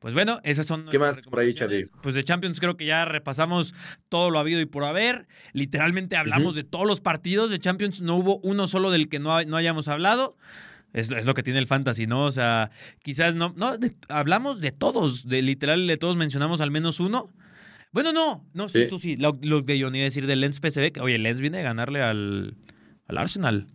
Pues 0.00 0.12
bueno, 0.12 0.38
esas 0.44 0.66
son. 0.66 0.86
¿Qué 0.90 0.98
más 0.98 1.20
por 1.20 1.38
ahí, 1.38 1.54
Charlie? 1.54 1.86
Pues 2.02 2.14
de 2.14 2.22
Champions 2.24 2.60
creo 2.60 2.76
que 2.76 2.84
ya 2.84 3.06
repasamos 3.06 3.74
todo 4.10 4.30
lo 4.30 4.38
habido 4.38 4.60
y 4.60 4.66
por 4.66 4.84
haber. 4.84 5.26
Literalmente 5.52 6.16
hablamos 6.16 6.54
de 6.54 6.62
todos 6.62 6.86
los 6.86 7.00
partidos 7.00 7.50
de 7.50 7.58
Champions. 7.58 8.02
No 8.02 8.16
hubo 8.16 8.38
uno 8.40 8.66
solo 8.68 8.90
del 8.90 9.08
que 9.08 9.18
no, 9.18 9.42
no 9.44 9.56
hayamos 9.56 9.88
hablado. 9.88 10.36
Es, 10.92 11.10
lo 11.10 11.34
que 11.34 11.42
tiene 11.42 11.58
el 11.58 11.66
fantasy, 11.66 12.06
¿no? 12.06 12.24
O 12.24 12.32
sea, 12.32 12.70
quizás 13.02 13.34
no. 13.34 13.54
No, 13.56 13.76
hablamos 14.10 14.60
de 14.60 14.72
todos. 14.72 15.26
De 15.26 15.40
literal, 15.40 15.86
de 15.86 15.96
todos 15.96 16.16
mencionamos 16.16 16.60
al 16.60 16.70
menos 16.70 17.00
uno. 17.00 17.30
Bueno, 17.92 18.12
no, 18.12 18.44
no, 18.52 18.68
sí, 18.68 18.86
tú 18.90 19.00
sí. 19.00 19.16
Lo, 19.16 19.32
de 19.32 19.78
yo 19.78 19.90
ni 19.90 20.00
decir 20.00 20.26
del 20.26 20.40
Lens 20.40 20.56
PSV, 20.56 20.92
que 20.92 21.00
oye, 21.00 21.16
Lens 21.16 21.40
viene 21.40 21.60
a 21.60 21.62
ganarle 21.62 22.02
al, 22.02 22.58
al 23.08 23.18
Arsenal. 23.18 23.68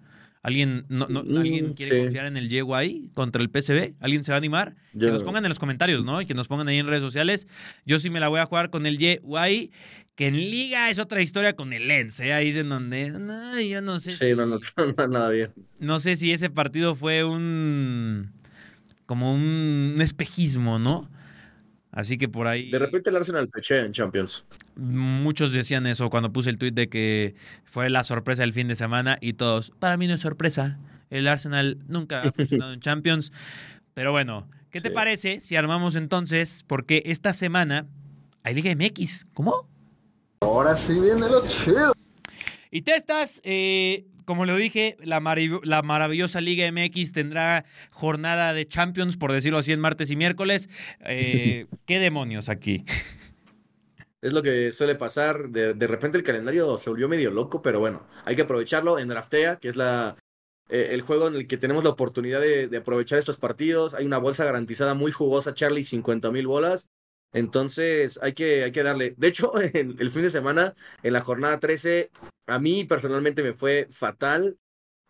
¿Alguien, 0.44 0.86
no, 0.90 1.08
mm, 1.08 1.38
¿alguien 1.38 1.74
quiere 1.76 2.04
confiar 2.04 2.26
en 2.26 2.36
el 2.36 2.50
YY 2.50 3.12
contra 3.14 3.44
el 3.44 3.50
PCB? 3.52 3.94
¿Alguien 4.00 4.24
se 4.24 4.32
va 4.32 4.38
a 4.38 4.40
animar? 4.40 4.76
Que 5.00 5.12
nos 5.12 5.22
pongan 5.22 5.46
en 5.46 5.50
los 5.50 5.60
comentarios, 5.60 6.04
¿no? 6.04 6.20
Y 6.20 6.26
que 6.26 6.34
nos 6.34 6.48
pongan 6.48 6.68
ahí 6.68 6.80
en 6.80 6.88
redes 6.88 7.04
sociales. 7.04 7.48
Yo 7.86 8.00
sí 8.00 8.10
me 8.10 8.20
la 8.20 8.28
voy 8.28 8.40
a 8.40 8.46
jugar 8.46 8.72
con 8.72 8.88
el 8.88 8.98
YY, 8.98 9.72
que 10.16 10.28
en 10.28 10.36
Liga 10.36 10.90
es 10.90 10.98
otra 10.98 11.22
historia 11.22 11.56
con 11.56 11.74
el 11.74 11.88
Lens, 11.88 12.20
¿eh? 12.22 12.34
Ahí 12.34 12.50
es 12.50 12.58
en 12.58 12.70
donde. 12.70 13.12
No, 13.12 13.60
yo 13.60 13.82
no 13.82 14.00
sé. 14.00 14.14
Sí, 14.14 14.34
no, 14.36 14.48
no, 14.48 14.60
no, 14.98 15.08
nada 15.08 15.30
bien. 15.30 15.52
No 15.80 16.00
sé 16.00 16.16
si 16.16 16.32
ese 16.32 16.50
partido 16.50 16.96
fue 16.96 17.24
un. 17.24 18.32
como 19.06 19.34
un 19.34 19.98
espejismo, 20.00 20.80
¿no? 20.80 21.08
Así 21.92 22.18
que 22.18 22.30
por 22.30 22.48
ahí. 22.48 22.72
De 22.72 22.80
repente 22.80 23.10
el 23.10 23.16
Arsenal 23.18 23.50
peche 23.50 23.80
en 23.86 23.92
Champions. 23.92 24.46
Muchos 24.76 25.52
decían 25.52 25.86
eso 25.88 26.10
cuando 26.10 26.32
puse 26.32 26.50
el 26.50 26.58
tweet 26.58 26.72
de 26.72 26.88
que 26.88 27.36
fue 27.66 27.90
la 27.90 28.04
sorpresa 28.04 28.44
del 28.44 28.54
fin 28.54 28.68
de 28.68 28.76
semana 28.76 29.18
y 29.20 29.34
todos. 29.34 29.72
Para 29.72 29.98
mí 29.98 30.08
no 30.08 30.14
es 30.14 30.22
sorpresa. 30.22 30.80
El 31.10 31.28
Arsenal 31.28 31.80
nunca 31.88 32.22
ha 32.22 32.32
funcionado 32.32 32.72
en 32.72 32.80
Champions. 32.82 33.34
Pero 33.94 34.12
bueno, 34.12 34.48
¿qué 34.72 34.80
te 34.80 34.90
parece 34.90 35.42
si 35.42 35.58
armamos 35.58 35.98
entonces? 35.98 36.64
Porque 36.66 37.04
esta 37.06 37.34
semana 37.34 37.88
hay 38.44 38.56
Liga 38.56 38.74
MX. 38.74 39.28
¿Cómo? 39.34 39.68
Ahora 40.40 40.78
sí 40.78 40.94
viene 40.94 41.28
lo 41.30 41.46
chido. 41.46 41.94
Y 42.72 42.84
testas, 42.84 43.42
eh, 43.44 44.06
como 44.24 44.46
lo 44.46 44.56
dije, 44.56 44.96
la, 45.04 45.20
la, 45.64 45.82
maravillosa 45.82 46.40
Liga 46.40 46.72
MX 46.72 47.12
tendrá 47.12 47.66
jornada 47.92 48.54
de 48.54 48.66
Champions, 48.66 49.18
por 49.18 49.34
decirlo 49.34 49.58
así, 49.58 49.74
en 49.74 49.82
martes 49.82 50.10
y 50.10 50.16
miércoles. 50.16 50.70
Eh, 51.02 51.66
¿Qué 51.86 52.00
demonios 52.00 52.48
aquí? 52.48 52.86
Es 54.22 54.32
lo 54.32 54.42
que 54.42 54.72
suele 54.72 54.96
pasar. 54.96 55.50
De, 55.50 55.74
repente 55.88 56.18
el 56.18 56.24
calendario 56.24 56.78
se 56.78 56.90
volvió 56.90 57.10
medio 57.10 57.30
loco, 57.32 57.62
pero 57.62 57.80
bueno, 57.80 58.08
hay 58.24 58.38
que 58.38 58.44
aprovecharlo 58.44 59.00
en 59.00 59.10
Draftea, 59.10 59.58
que 59.58 59.68
es 59.68 59.76
la, 59.76 60.16
eh, 60.70 60.90
el 60.92 61.02
juego 61.02 61.28
en 61.28 61.36
el 61.36 61.48
que 61.48 61.58
tenemos 61.58 61.84
la 61.84 61.90
oportunidad 61.90 62.40
de, 62.40 62.78
aprovechar 62.78 63.20
estos 63.20 63.38
partidos. 63.38 63.96
Hay 63.96 64.06
una 64.06 64.20
bolsa 64.20 64.46
garantizada 64.46 64.94
muy 64.94 65.12
jugosa, 65.12 65.54
Charlie, 65.54 65.84
50 65.84 66.32
mil 66.32 66.48
bolas. 66.48 66.90
Entonces 67.34 68.20
hay 68.22 68.34
que, 68.34 68.64
hay 68.64 68.72
que 68.72 68.84
darle. 68.84 69.14
De 69.18 69.28
hecho, 69.28 69.54
el 69.60 70.10
fin 70.10 70.22
de 70.22 70.30
semana, 70.30 70.76
en 71.04 71.14
la 71.14 71.22
jornada 71.22 71.60
13, 71.60 72.12
a 72.48 72.60
mí 72.60 72.84
personalmente 72.86 73.44
me 73.44 73.54
fue 73.54 73.88
fatal. 73.92 74.58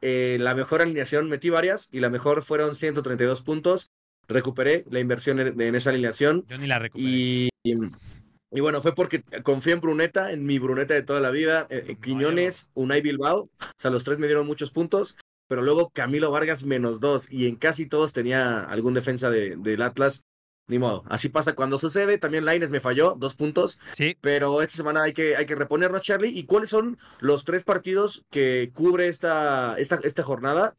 Eh, 0.02 0.38
la 0.40 0.56
mejor 0.56 0.82
alineación 0.82 1.30
metí 1.30 1.50
varias 1.50 1.88
y 1.92 2.00
la 2.00 2.10
mejor 2.10 2.44
fueron 2.44 2.76
132 2.76 3.42
puntos. 3.42 3.92
Recuperé 4.28 4.86
la 4.90 5.00
inversión 5.00 5.40
en, 5.40 5.76
esa 5.76 5.90
alineación. 5.90 6.46
Yo 6.48 6.58
ni 6.58 6.68
la 6.68 6.80
recuperé. 6.80 7.06
Y, 7.08 7.50
y, 7.64 8.60
bueno, 8.60 8.82
fue 8.82 8.96
porque 8.96 9.24
confié 9.44 9.74
en 9.74 9.82
Bruneta, 9.82 10.32
en 10.32 10.46
mi 10.46 10.60
Bruneta 10.60 10.94
de 10.94 11.04
toda 11.04 11.20
la 11.20 11.32
vida. 11.32 11.68
Eh, 11.70 11.98
Quiñones, 12.02 12.70
Unai 12.74 13.02
Bilbao. 13.02 13.44
O 13.44 13.50
sea, 13.78 13.92
los 13.92 14.04
tres 14.04 14.20
me 14.20 14.28
dieron 14.28 14.48
muchos 14.48 14.72
puntos. 14.72 15.18
Pero 15.48 15.62
luego 15.62 15.90
Camilo 15.90 16.32
Vargas 16.32 16.64
menos 16.64 17.02
dos. 17.02 17.30
Y 17.30 17.48
en 17.48 17.56
casi 17.56 17.86
todos 17.86 18.14
tenía 18.14 18.64
algún 18.64 18.94
defensa 18.94 19.30
del 19.30 19.82
Atlas 19.82 20.24
ni 20.72 20.80
modo, 20.80 21.04
así 21.10 21.28
pasa 21.28 21.54
cuando 21.54 21.78
sucede. 21.78 22.18
También 22.18 22.46
Laines 22.46 22.72
me 22.72 22.80
falló, 22.80 23.16
dos 23.20 23.34
puntos. 23.34 23.78
Sí. 23.94 24.16
Pero 24.22 24.62
esta 24.62 24.78
semana 24.78 25.04
hay 25.04 25.12
que, 25.12 25.36
hay 25.36 25.46
que 25.46 25.56
reponernos, 25.56 26.02
Charlie. 26.02 26.30
¿Y 26.30 26.46
cuáles 26.46 26.70
son 26.70 26.98
los 27.20 27.44
tres 27.44 27.64
partidos 27.64 28.24
que 28.32 28.72
cubre 28.74 29.10
esta, 29.10 29.76
esta, 29.78 30.00
esta 30.02 30.24
jornada? 30.24 30.76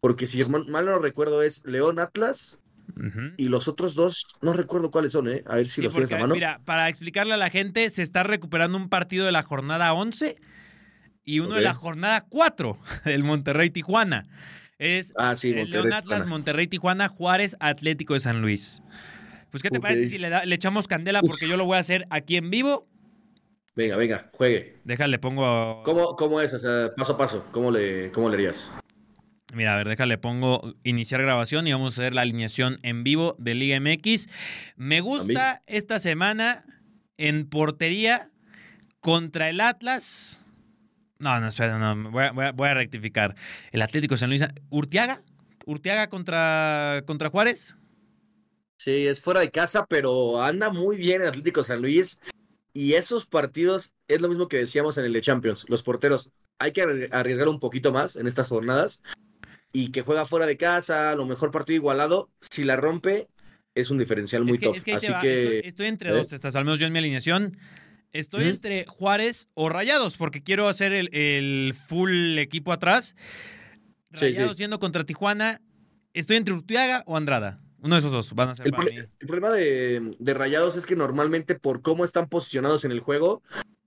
Porque 0.00 0.26
si 0.26 0.44
mal 0.44 0.84
no 0.84 0.98
recuerdo 0.98 1.42
es 1.42 1.64
León 1.64 2.00
Atlas. 2.00 2.58
Y 3.36 3.48
los 3.48 3.68
otros 3.68 3.94
dos, 3.94 4.26
no 4.40 4.52
recuerdo 4.52 4.90
cuáles 4.90 5.12
son, 5.12 5.28
¿eh? 5.28 5.44
A 5.46 5.56
ver 5.56 5.66
si 5.66 5.82
los 5.82 5.92
tienes 5.92 6.10
a 6.12 6.18
mano. 6.18 6.34
Mira, 6.34 6.60
para 6.64 6.88
explicarle 6.88 7.34
a 7.34 7.36
la 7.36 7.50
gente, 7.50 7.88
se 7.90 8.02
está 8.02 8.22
recuperando 8.22 8.78
un 8.78 8.88
partido 8.88 9.26
de 9.26 9.32
la 9.32 9.42
jornada 9.42 9.92
11 9.92 10.36
y 11.24 11.40
uno 11.40 11.56
de 11.56 11.60
la 11.60 11.74
jornada 11.74 12.24
4 12.28 12.78
del 13.04 13.22
Monterrey-Tijuana. 13.22 14.26
Es 14.78 15.12
ah, 15.16 15.36
sí, 15.36 15.50
el 15.50 15.70
León 15.70 15.92
Atlas, 15.92 16.26
Monterrey-Tijuana, 16.26 17.08
Juárez, 17.08 17.56
Atlético 17.60 18.14
de 18.14 18.20
San 18.20 18.40
Luis. 18.40 18.82
Pues, 19.56 19.62
¿qué 19.62 19.70
te 19.70 19.80
parece 19.80 20.10
si 20.10 20.18
le, 20.18 20.28
le, 20.44 20.54
echamos 20.54 20.86
candela? 20.86 21.22
Porque 21.22 21.48
yo 21.48 21.56
lo 21.56 21.64
voy 21.64 21.78
a 21.78 21.80
hacer 21.80 22.06
aquí 22.10 22.36
en 22.36 22.50
vivo. 22.50 22.86
Venga, 23.74 23.96
venga, 23.96 24.28
juegue. 24.34 24.76
Déjale, 24.84 25.18
pongo. 25.18 25.82
¿Cómo, 25.82 26.14
¿Cómo 26.14 26.42
es? 26.42 26.52
O 26.52 26.58
sea, 26.58 26.90
paso 26.94 27.14
a 27.14 27.16
paso. 27.16 27.46
¿Cómo 27.52 27.70
le, 27.70 28.10
cómo 28.10 28.28
le 28.28 28.34
harías? 28.34 28.70
Mira, 29.54 29.72
a 29.72 29.76
ver, 29.78 29.88
déjale, 29.88 30.18
pongo 30.18 30.74
iniciar 30.84 31.22
grabación 31.22 31.66
y 31.66 31.72
vamos 31.72 31.96
a 31.96 32.02
hacer 32.02 32.14
la 32.14 32.20
alineación 32.20 32.80
en 32.82 33.02
vivo 33.02 33.34
de 33.38 33.54
Liga 33.54 33.80
MX. 33.80 34.28
Me 34.76 35.00
gusta 35.00 35.62
esta 35.66 35.98
semana 36.00 36.66
en 37.16 37.48
portería 37.48 38.28
contra 39.00 39.48
el 39.48 39.62
Atlas. 39.62 40.44
No, 41.18 41.40
no, 41.40 41.48
espera, 41.48 41.78
no, 41.78 42.10
voy 42.10 42.24
a, 42.24 42.52
voy 42.52 42.68
a, 42.68 42.74
rectificar. 42.74 43.34
El 43.72 43.80
Atlético 43.80 44.18
San 44.18 44.28
Luis. 44.28 44.44
¿Urtiaga? 44.68 45.22
¿Urtiaga 45.64 46.10
contra, 46.10 47.04
contra 47.06 47.30
Juárez? 47.30 47.78
Sí, 48.76 49.06
es 49.06 49.20
fuera 49.20 49.40
de 49.40 49.50
casa, 49.50 49.86
pero 49.86 50.42
anda 50.42 50.70
muy 50.70 50.96
bien 50.96 51.22
el 51.22 51.28
Atlético 51.28 51.64
San 51.64 51.80
Luis. 51.80 52.20
Y 52.72 52.92
esos 52.92 53.26
partidos 53.26 53.94
es 54.06 54.20
lo 54.20 54.28
mismo 54.28 54.48
que 54.48 54.58
decíamos 54.58 54.98
en 54.98 55.06
el 55.06 55.12
de 55.12 55.22
Champions. 55.22 55.64
Los 55.68 55.82
porteros, 55.82 56.30
hay 56.58 56.72
que 56.72 57.08
arriesgar 57.10 57.48
un 57.48 57.58
poquito 57.58 57.90
más 57.90 58.16
en 58.16 58.26
estas 58.26 58.48
jornadas. 58.48 59.02
Y 59.72 59.92
que 59.92 60.02
juega 60.02 60.26
fuera 60.26 60.46
de 60.46 60.56
casa, 60.56 61.10
a 61.10 61.16
lo 61.16 61.26
mejor 61.26 61.50
partido 61.50 61.76
igualado. 61.76 62.30
Si 62.40 62.64
la 62.64 62.76
rompe, 62.76 63.28
es 63.74 63.90
un 63.90 63.98
diferencial 63.98 64.44
muy 64.44 64.58
top. 64.58 64.76
Así 64.76 65.12
que. 65.22 65.60
Estoy, 65.60 65.86
entre 65.86 66.10
dos 66.10 66.28
testas, 66.28 66.54
al 66.56 66.64
menos 66.64 66.78
yo 66.78 66.86
en 66.86 66.92
mi 66.92 66.98
alineación. 66.98 67.58
Estoy 68.12 68.48
entre 68.48 68.86
Juárez 68.86 69.48
o 69.54 69.68
Rayados, 69.68 70.16
porque 70.16 70.42
quiero 70.42 70.68
hacer 70.68 70.92
el, 70.92 71.74
full 71.86 72.38
equipo 72.38 72.72
atrás. 72.72 73.16
Rayados 74.10 74.56
yendo 74.56 74.78
contra 74.78 75.04
Tijuana. 75.04 75.60
Estoy 76.14 76.36
entre 76.36 76.54
Urtiaga 76.54 77.02
o 77.06 77.16
Andrada. 77.16 77.65
Uno 77.86 77.94
de 77.94 78.00
esos 78.00 78.12
dos 78.12 78.34
van 78.34 78.48
a 78.48 78.54
ser 78.54 78.66
el, 78.66 78.72
para 78.72 78.90
mí. 78.90 78.96
el 78.96 79.26
problema 79.26 79.50
de, 79.50 80.34
Rayados 80.34 80.76
es 80.76 80.86
que 80.86 80.96
normalmente 80.96 81.54
por 81.54 81.82
cómo 81.82 82.04
están 82.04 82.28
posicionados 82.28 82.84
en 82.84 82.90
el 82.90 83.00
juego, 83.00 83.42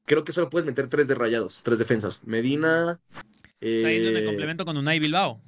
creo 0.05 0.23
que 0.23 0.31
solo 0.31 0.49
puedes 0.49 0.65
meter 0.65 0.87
tres 0.87 1.07
de 1.07 1.15
Rayados, 1.15 1.61
tres 1.63 1.79
defensas. 1.79 2.21
Medina. 2.23 2.99
ahí 3.61 3.97
es 3.97 4.03
donde 4.05 4.23
eh, 4.23 4.25
complemento 4.25 4.65
con 4.65 4.77
Unai 4.77 4.99
Bilbao. 4.99 5.41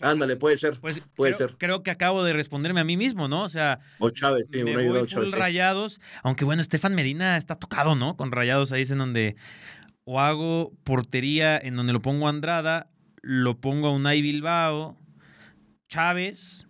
Ándale, 0.00 0.36
puede 0.36 0.56
ser. 0.58 0.78
Pues, 0.78 1.00
puede 1.14 1.32
ser. 1.32 1.56
Creo 1.58 1.82
que 1.82 1.90
acabo 1.90 2.22
de 2.22 2.34
responderme 2.34 2.80
a 2.80 2.84
mí 2.84 2.96
mismo, 2.96 3.28
¿no? 3.28 3.44
O 3.44 3.48
sea. 3.48 3.80
O 3.98 4.10
Chávez, 4.10 4.48
sí, 4.52 4.62
me 4.62 4.88
voy 4.88 5.06
Chávez, 5.06 5.32
Rayados. 5.32 6.00
Aunque 6.22 6.44
bueno, 6.44 6.60
Estefan 6.60 6.94
Medina 6.94 7.36
está 7.38 7.56
tocado, 7.56 7.94
¿no? 7.94 8.16
Con 8.16 8.32
Rayados 8.32 8.72
ahí 8.72 8.82
es 8.82 8.90
en 8.90 8.98
donde. 8.98 9.36
O 10.04 10.20
hago 10.20 10.72
portería 10.84 11.58
en 11.58 11.74
donde 11.74 11.92
lo 11.92 12.02
pongo 12.02 12.26
a 12.26 12.30
Andrada, 12.30 12.90
lo 13.22 13.58
pongo 13.58 13.88
a 13.88 13.92
Unai 13.92 14.20
Bilbao, 14.20 14.96
Chávez. 15.88 16.66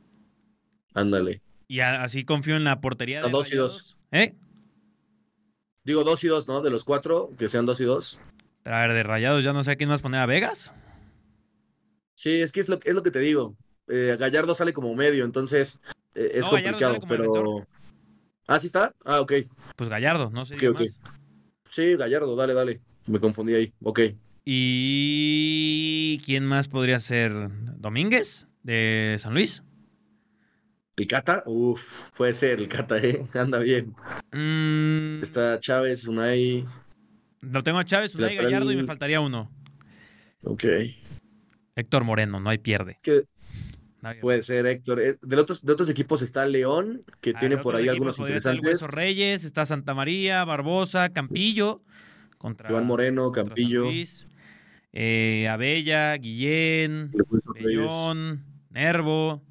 Ándale. 0.96 1.42
Y 1.68 1.80
así 1.80 2.24
confío 2.24 2.56
en 2.56 2.64
la 2.64 2.80
portería. 2.80 3.20
de 3.20 3.28
dos 3.28 3.52
y 3.52 3.56
dos. 3.56 3.96
¿Eh? 4.12 4.34
Digo 5.84 6.04
dos 6.04 6.24
y 6.24 6.28
dos, 6.28 6.48
¿no? 6.48 6.62
De 6.62 6.70
los 6.70 6.84
cuatro, 6.84 7.30
que 7.38 7.48
sean 7.48 7.66
dos 7.66 7.80
y 7.80 7.84
dos. 7.84 8.18
Pero 8.62 8.76
a 8.76 8.80
ver, 8.80 8.94
de 8.94 9.02
Rayados 9.02 9.44
ya 9.44 9.52
no 9.52 9.62
sé 9.62 9.72
a 9.72 9.76
quién 9.76 9.90
más 9.90 10.00
poner 10.00 10.20
a 10.20 10.26
Vegas. 10.26 10.74
Sí, 12.14 12.40
es 12.40 12.50
que 12.50 12.60
es 12.60 12.68
lo, 12.70 12.80
es 12.82 12.94
lo 12.94 13.02
que 13.02 13.10
te 13.10 13.20
digo. 13.20 13.54
Eh, 13.88 14.16
Gallardo 14.18 14.54
sale 14.54 14.72
como 14.72 14.94
medio, 14.94 15.24
entonces 15.24 15.80
eh, 16.14 16.32
es 16.34 16.48
complicado, 16.48 16.98
pero. 17.06 17.66
Ah, 18.46 18.58
sí 18.58 18.68
está. 18.68 18.94
Ah, 19.04 19.20
ok. 19.20 19.32
Pues 19.76 19.90
Gallardo, 19.90 20.30
no 20.30 20.46
sé. 20.46 20.54
Okay, 20.54 20.68
okay. 20.68 20.88
Sí, 21.66 21.94
Gallardo, 21.96 22.34
dale, 22.36 22.54
dale. 22.54 22.80
Me 23.06 23.20
confundí 23.20 23.54
ahí. 23.54 23.72
Ok. 23.82 24.00
¿Y 24.44 26.18
quién 26.24 26.46
más 26.46 26.68
podría 26.68 27.00
ser? 27.00 27.32
¿Domínguez 27.76 28.48
de 28.62 29.16
San 29.18 29.34
Luis? 29.34 29.62
¿El 30.96 31.06
Cata? 31.06 31.42
Uf, 31.44 32.10
puede 32.16 32.32
ser 32.32 32.58
el 32.58 32.68
Cata, 32.68 32.96
¿eh? 32.98 33.22
Anda 33.34 33.58
bien. 33.58 33.94
Mm. 34.32 35.22
Está 35.22 35.60
Chávez, 35.60 36.08
Unai. 36.08 36.64
Lo 37.42 37.62
tengo 37.62 37.78
a 37.78 37.84
Chávez, 37.84 38.14
Unai 38.14 38.36
Gallardo 38.36 38.72
y 38.72 38.76
me 38.76 38.84
faltaría 38.84 39.20
uno. 39.20 39.52
Ok. 40.42 40.64
Héctor 41.74 42.04
Moreno, 42.04 42.40
no 42.40 42.48
hay 42.48 42.56
pierde. 42.58 42.98
puede 44.22 44.42
ser 44.42 44.64
Héctor. 44.64 45.00
Eh, 45.02 45.16
de 45.20 45.36
otros, 45.36 45.62
de 45.62 45.72
otros 45.74 45.90
equipos 45.90 46.22
está 46.22 46.46
León, 46.46 47.04
que 47.20 47.34
ah, 47.36 47.38
tiene 47.38 47.58
por 47.58 47.76
ahí 47.76 47.88
algunos 47.88 48.18
interesantes. 48.18 48.86
Reyes, 48.86 49.44
está 49.44 49.66
Santa 49.66 49.92
María, 49.92 50.42
Barbosa, 50.46 51.10
Campillo. 51.10 51.82
Contra, 52.38 52.70
Iván 52.70 52.86
Moreno, 52.86 53.32
Campillo. 53.32 53.84
Eh, 54.92 55.46
Abella, 55.46 56.16
Guillén, 56.16 57.12
Bellón, 57.54 58.46
Nervo. 58.70 59.42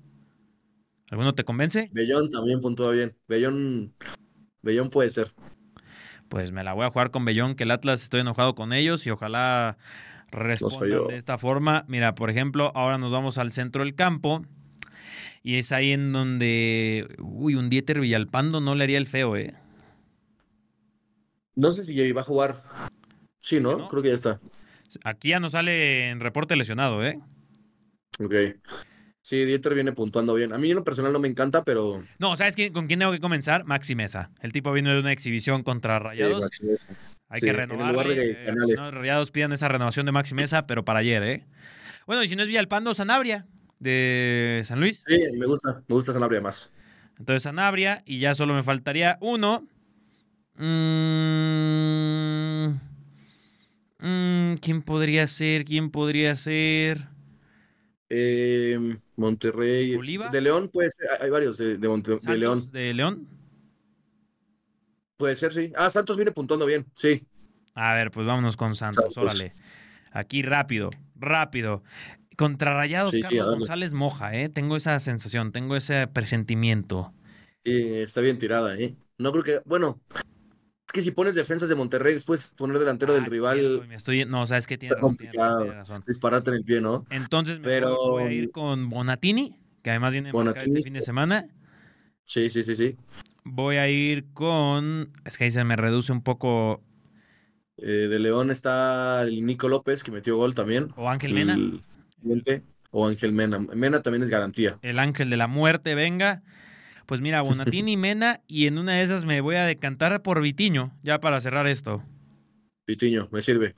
¿Alguno 1.12 1.36
te 1.36 1.44
convence? 1.44 1.90
Bellón 1.92 2.30
también 2.30 2.62
puntúa 2.62 2.92
bien. 2.92 3.16
Bellón, 3.28 3.94
Bellón 4.62 4.90
puede 4.90 5.10
ser. 5.10 5.34
Pues 6.30 6.52
me 6.52 6.64
la 6.64 6.74
voy 6.74 6.86
a 6.86 6.90
jugar 6.90 7.12
con 7.12 7.26
Bellón, 7.26 7.56
que 7.56 7.64
el 7.64 7.72
Atlas 7.72 8.02
estoy 8.02 8.22
enojado 8.22 8.56
con 8.56 8.74
ellos 8.74 9.06
y 9.06 9.12
ojalá 9.12 9.78
respondan 10.32 11.08
de 11.08 11.18
esta 11.18 11.38
forma. 11.38 11.86
Mira, 11.88 12.16
por 12.16 12.30
ejemplo, 12.30 12.72
ahora 12.76 12.98
nos 12.98 13.12
vamos 13.12 13.38
al 13.38 13.52
centro 13.52 13.84
del 13.84 13.96
campo. 13.96 14.44
Y 15.44 15.58
es 15.58 15.72
ahí 15.72 15.92
en 15.92 16.12
donde, 16.12 17.08
uy, 17.20 17.54
un 17.54 17.70
Dieter 17.70 18.00
Villalpando 18.00 18.62
no 18.62 18.74
le 18.74 18.84
haría 18.84 18.98
el 18.98 19.06
feo, 19.06 19.36
¿eh? 19.38 19.54
No 21.54 21.72
sé 21.72 21.84
si 21.84 21.94
iba 21.94 22.22
a 22.22 22.24
jugar. 22.24 22.64
Sí, 23.40 23.60
¿no? 23.60 23.88
Creo 23.88 24.02
que 24.02 24.10
ya 24.10 24.16
está. 24.16 24.40
Aquí 25.04 25.30
ya 25.30 25.40
no 25.40 25.52
sale 25.52 26.10
en 26.10 26.20
reporte 26.20 26.56
lesionado, 26.56 27.06
¿eh? 27.06 27.20
Ok. 28.20 28.34
Sí, 29.26 29.44
Dieter 29.44 29.74
viene 29.74 29.92
puntuando 29.92 30.36
bien. 30.36 30.54
A 30.54 30.60
mí 30.60 30.70
en 30.70 30.76
lo 30.76 30.84
personal 30.84 31.12
no 31.12 31.18
me 31.18 31.28
encanta, 31.28 31.64
pero. 31.64 32.04
No, 32.20 32.38
¿sabes 32.38 32.56
con 32.72 32.86
quién 32.86 33.00
tengo 33.00 33.12
que 33.12 33.20
comenzar? 33.20 33.66
Maxi 33.66 33.96
Mesa. 33.96 34.30
El 34.40 34.52
tipo 34.52 34.72
viene 34.72 34.94
de 34.94 35.00
una 35.00 35.12
exhibición 35.12 35.64
contra 35.64 35.98
Rayados. 35.98 36.48
Sí, 36.52 36.68
hay 37.30 37.42
que 37.42 37.52
renovar. 37.52 37.88
En 37.88 37.94
lugar 37.94 38.08
de 38.10 38.32
eh, 38.34 38.92
Rayados 38.92 39.32
pidan 39.32 39.52
esa 39.52 39.68
renovación 39.68 40.06
de 40.06 40.12
Maxi 40.12 40.36
Mesa, 40.36 40.68
pero 40.68 40.86
para 40.86 41.00
ayer, 41.00 41.24
¿eh? 41.24 41.44
Bueno, 42.06 42.22
y 42.22 42.28
si 42.28 42.36
no 42.36 42.44
es 42.44 42.50
Villalpando, 42.50 42.94
Sanabria, 42.94 43.48
de 43.80 44.62
San 44.64 44.80
Luis. 44.80 45.04
Sí, 45.08 45.20
me 45.36 45.48
gusta, 45.48 45.82
me 45.88 45.96
gusta 45.96 46.14
Sanabria 46.14 46.42
más. 46.42 46.72
Entonces 47.18 47.42
Sanabria, 47.42 48.04
y 48.06 48.20
ya 48.20 48.36
solo 48.36 48.54
me 48.54 48.62
faltaría 48.62 49.18
uno. 49.22 49.68
Mm, 50.54 52.68
mm, 53.98 54.58
¿Quién 54.62 54.84
podría 54.84 55.26
ser? 55.26 55.66
¿Quién 55.66 55.90
podría 55.90 56.36
ser? 56.36 57.15
Eh, 58.18 58.98
Monterrey. 59.18 59.98
De 60.32 60.42
León, 60.42 60.70
puede 60.70 60.90
ser. 60.90 61.08
Hay 61.20 61.30
varios 61.30 61.58
de, 61.58 61.78
de, 61.78 62.20
de 62.22 62.38
León. 62.38 62.72
¿De 62.72 62.94
León? 62.94 63.28
Puede 65.18 65.36
ser, 65.36 65.52
sí. 65.52 65.74
Ah, 65.76 65.90
Santos 65.90 66.16
viene 66.16 66.32
puntuando 66.32 66.66
bien, 66.66 66.86
sí. 66.96 67.28
A 67.74 67.94
ver, 67.94 68.12
pues 68.12 68.26
vámonos 68.26 68.56
con 68.56 68.76
Santos, 68.76 69.18
órale. 69.18 69.54
Aquí 70.12 70.42
rápido, 70.42 70.92
rápido. 71.16 71.84
Contra 72.38 72.74
Rayados, 72.74 73.14
Carlos 73.22 73.60
González 73.60 73.94
moja, 73.94 74.34
¿eh? 74.34 74.48
Tengo 74.48 74.78
esa 74.78 74.98
sensación, 75.02 75.52
tengo 75.52 75.76
ese 75.76 76.08
presentimiento. 76.08 77.14
Sí, 77.66 77.96
está 77.96 78.22
bien 78.22 78.40
tirada, 78.40 78.78
¿eh? 78.78 78.96
No 79.18 79.32
creo 79.34 79.44
que. 79.44 79.62
Bueno, 79.66 80.00
que 80.96 81.02
si 81.02 81.12
pones 81.12 81.36
defensas 81.36 81.68
de 81.68 81.76
Monterrey, 81.76 82.14
después 82.14 82.54
poner 82.56 82.80
delantero 82.80 83.14
del 83.14 83.26
ah, 83.26 83.28
rival. 83.28 83.86
estoy, 83.92 84.24
no, 84.24 84.48
sabes 84.48 84.66
que 84.66 84.78
tiene. 84.78 84.96
Complicado. 84.96 85.68
dispararte 86.08 86.52
en 86.52 86.56
el 86.56 86.64
pie, 86.64 86.80
¿no? 86.80 87.06
Entonces, 87.10 87.60
Pero... 87.62 88.12
voy 88.12 88.24
a 88.24 88.32
ir 88.32 88.50
con 88.52 88.90
Bonatini, 88.90 89.60
que 89.84 89.90
además 89.90 90.14
viene 90.14 90.32
este 90.32 90.82
fin 90.82 90.94
de 90.94 91.02
semana. 91.02 91.48
Sí, 92.24 92.50
sí, 92.50 92.64
sí, 92.64 92.76
sí. 92.76 92.96
Voy 93.44 93.76
a 93.76 93.90
ir 93.90 94.32
con. 94.34 95.12
Es 95.26 95.38
que 95.38 95.44
ahí 95.44 95.52
se 95.52 95.66
me 95.66 95.76
reduce 95.76 96.14
un 96.14 96.24
poco. 96.24 96.82
Eh, 97.76 98.08
de 98.10 98.18
León 98.18 98.50
está 98.50 99.22
el 99.24 99.46
Nico 99.46 99.68
López, 99.68 100.02
que 100.02 100.12
metió 100.12 100.38
gol 100.38 100.56
también. 100.56 100.94
O 100.96 101.10
Ángel 101.10 101.34
Mena. 101.34 101.58
o 102.92 103.06
Ángel 103.06 103.34
Mena. 103.34 103.60
Mena 103.60 104.02
también 104.02 104.24
es 104.24 104.30
garantía. 104.30 104.80
El 104.82 104.98
ángel 104.98 105.30
de 105.30 105.36
la 105.36 105.48
muerte, 105.48 105.94
venga. 105.94 106.42
Pues 107.06 107.22
mira, 107.22 107.42
Bonatini, 107.42 107.98
Mena, 107.98 108.42
y 108.48 108.68
en 108.68 108.78
una 108.78 108.94
de 108.94 109.04
esas 109.04 109.26
me 109.26 109.42
voy 109.42 109.56
a 109.56 109.66
decantar 109.66 110.22
por 110.22 110.42
Vitiño, 110.42 110.92
ya 111.04 111.20
para 111.20 111.40
cerrar 111.42 111.68
esto. 111.68 112.04
Vitiño, 112.88 113.28
me 113.32 113.42
sirve. 113.42 113.76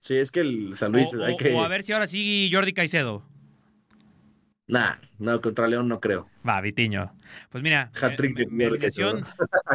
Sí, 0.00 0.16
es 0.16 0.30
que 0.30 0.40
el 0.40 0.74
San 0.76 0.92
Luis 0.92 1.12
hay 1.14 1.36
que. 1.36 1.54
O 1.54 1.62
a 1.62 1.68
ver 1.68 1.82
si 1.82 1.92
ahora 1.92 2.06
sí 2.06 2.48
Jordi 2.52 2.72
Caicedo. 2.72 3.24
Nah, 4.68 4.96
no, 5.18 5.40
contra 5.40 5.66
León 5.66 5.88
no 5.88 5.98
creo. 5.98 6.28
Va, 6.46 6.60
Vitiño. 6.60 7.12
Pues 7.50 7.64
mira, 7.64 7.90
de 8.00 8.46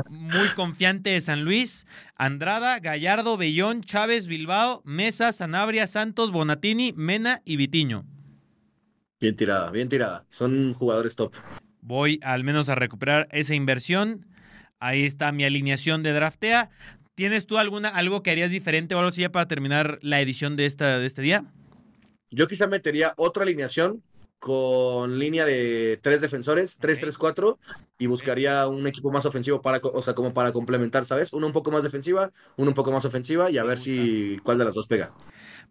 muy 0.10 0.48
confiante 0.56 1.10
de 1.10 1.22
San 1.22 1.44
Luis, 1.44 1.88
Andrada, 2.16 2.80
Gallardo, 2.80 3.36
Bellón, 3.36 3.84
Chávez, 3.84 4.28
Bilbao, 4.28 4.82
Mesa, 4.86 5.32
Sanabria, 5.32 5.88
Santos, 5.88 6.32
Bonatini, 6.32 6.94
Mena 6.96 7.42
y 7.44 7.58
Vitiño. 7.58 8.06
Bien 9.20 9.36
tirada, 9.36 9.72
bien 9.72 9.90
tirada. 9.90 10.26
Son 10.30 10.74
jugadores 10.74 11.16
top. 11.16 11.34
Voy 11.86 12.20
al 12.24 12.44
menos 12.46 12.70
a 12.70 12.76
recuperar 12.76 13.28
esa 13.32 13.56
inversión. 13.56 14.26
Ahí 14.80 15.04
está 15.04 15.32
mi 15.32 15.44
alineación 15.44 16.02
de 16.02 16.14
draftea. 16.14 16.70
¿Tienes 17.14 17.46
tú 17.46 17.58
alguna, 17.58 17.90
algo 17.90 18.24
que 18.24 18.32
harías 18.32 18.52
diferente 18.52 18.96
o 18.96 19.00
algo 19.00 19.10
así 19.10 19.28
para 19.28 19.48
terminar 19.48 20.00
la 20.02 20.22
edición 20.22 20.56
de, 20.56 20.66
esta, 20.66 20.98
de 20.98 21.06
este 21.06 21.22
día? 21.22 21.46
Yo 22.32 22.48
quizá 22.48 22.68
metería 22.68 23.14
otra 23.18 23.44
alineación 23.44 24.02
con 24.40 25.20
línea 25.20 25.46
de 25.46 26.00
tres 26.02 26.22
defensores, 26.22 26.80
3-3-4, 26.80 27.58
y 27.98 28.08
buscaría 28.08 28.68
un 28.68 28.88
equipo 28.88 29.12
más 29.12 29.26
ofensivo 29.26 29.62
para, 29.62 29.80
o 29.82 30.02
sea, 30.02 30.16
como 30.16 30.34
para 30.34 30.52
complementar, 30.52 31.06
¿sabes? 31.06 31.32
Uno 31.32 31.48
un 31.48 31.54
poco 31.54 31.72
más 31.72 31.84
defensiva, 31.84 32.32
uno 32.58 32.72
un 32.72 32.76
poco 32.76 32.92
más 32.92 33.06
ofensiva 33.06 33.52
y 33.52 33.58
a 33.58 33.64
ver 33.64 33.78
si 33.78 34.40
cuál 34.44 34.58
de 34.58 34.66
las 34.66 34.74
dos 34.74 34.88
pega. 34.88 35.14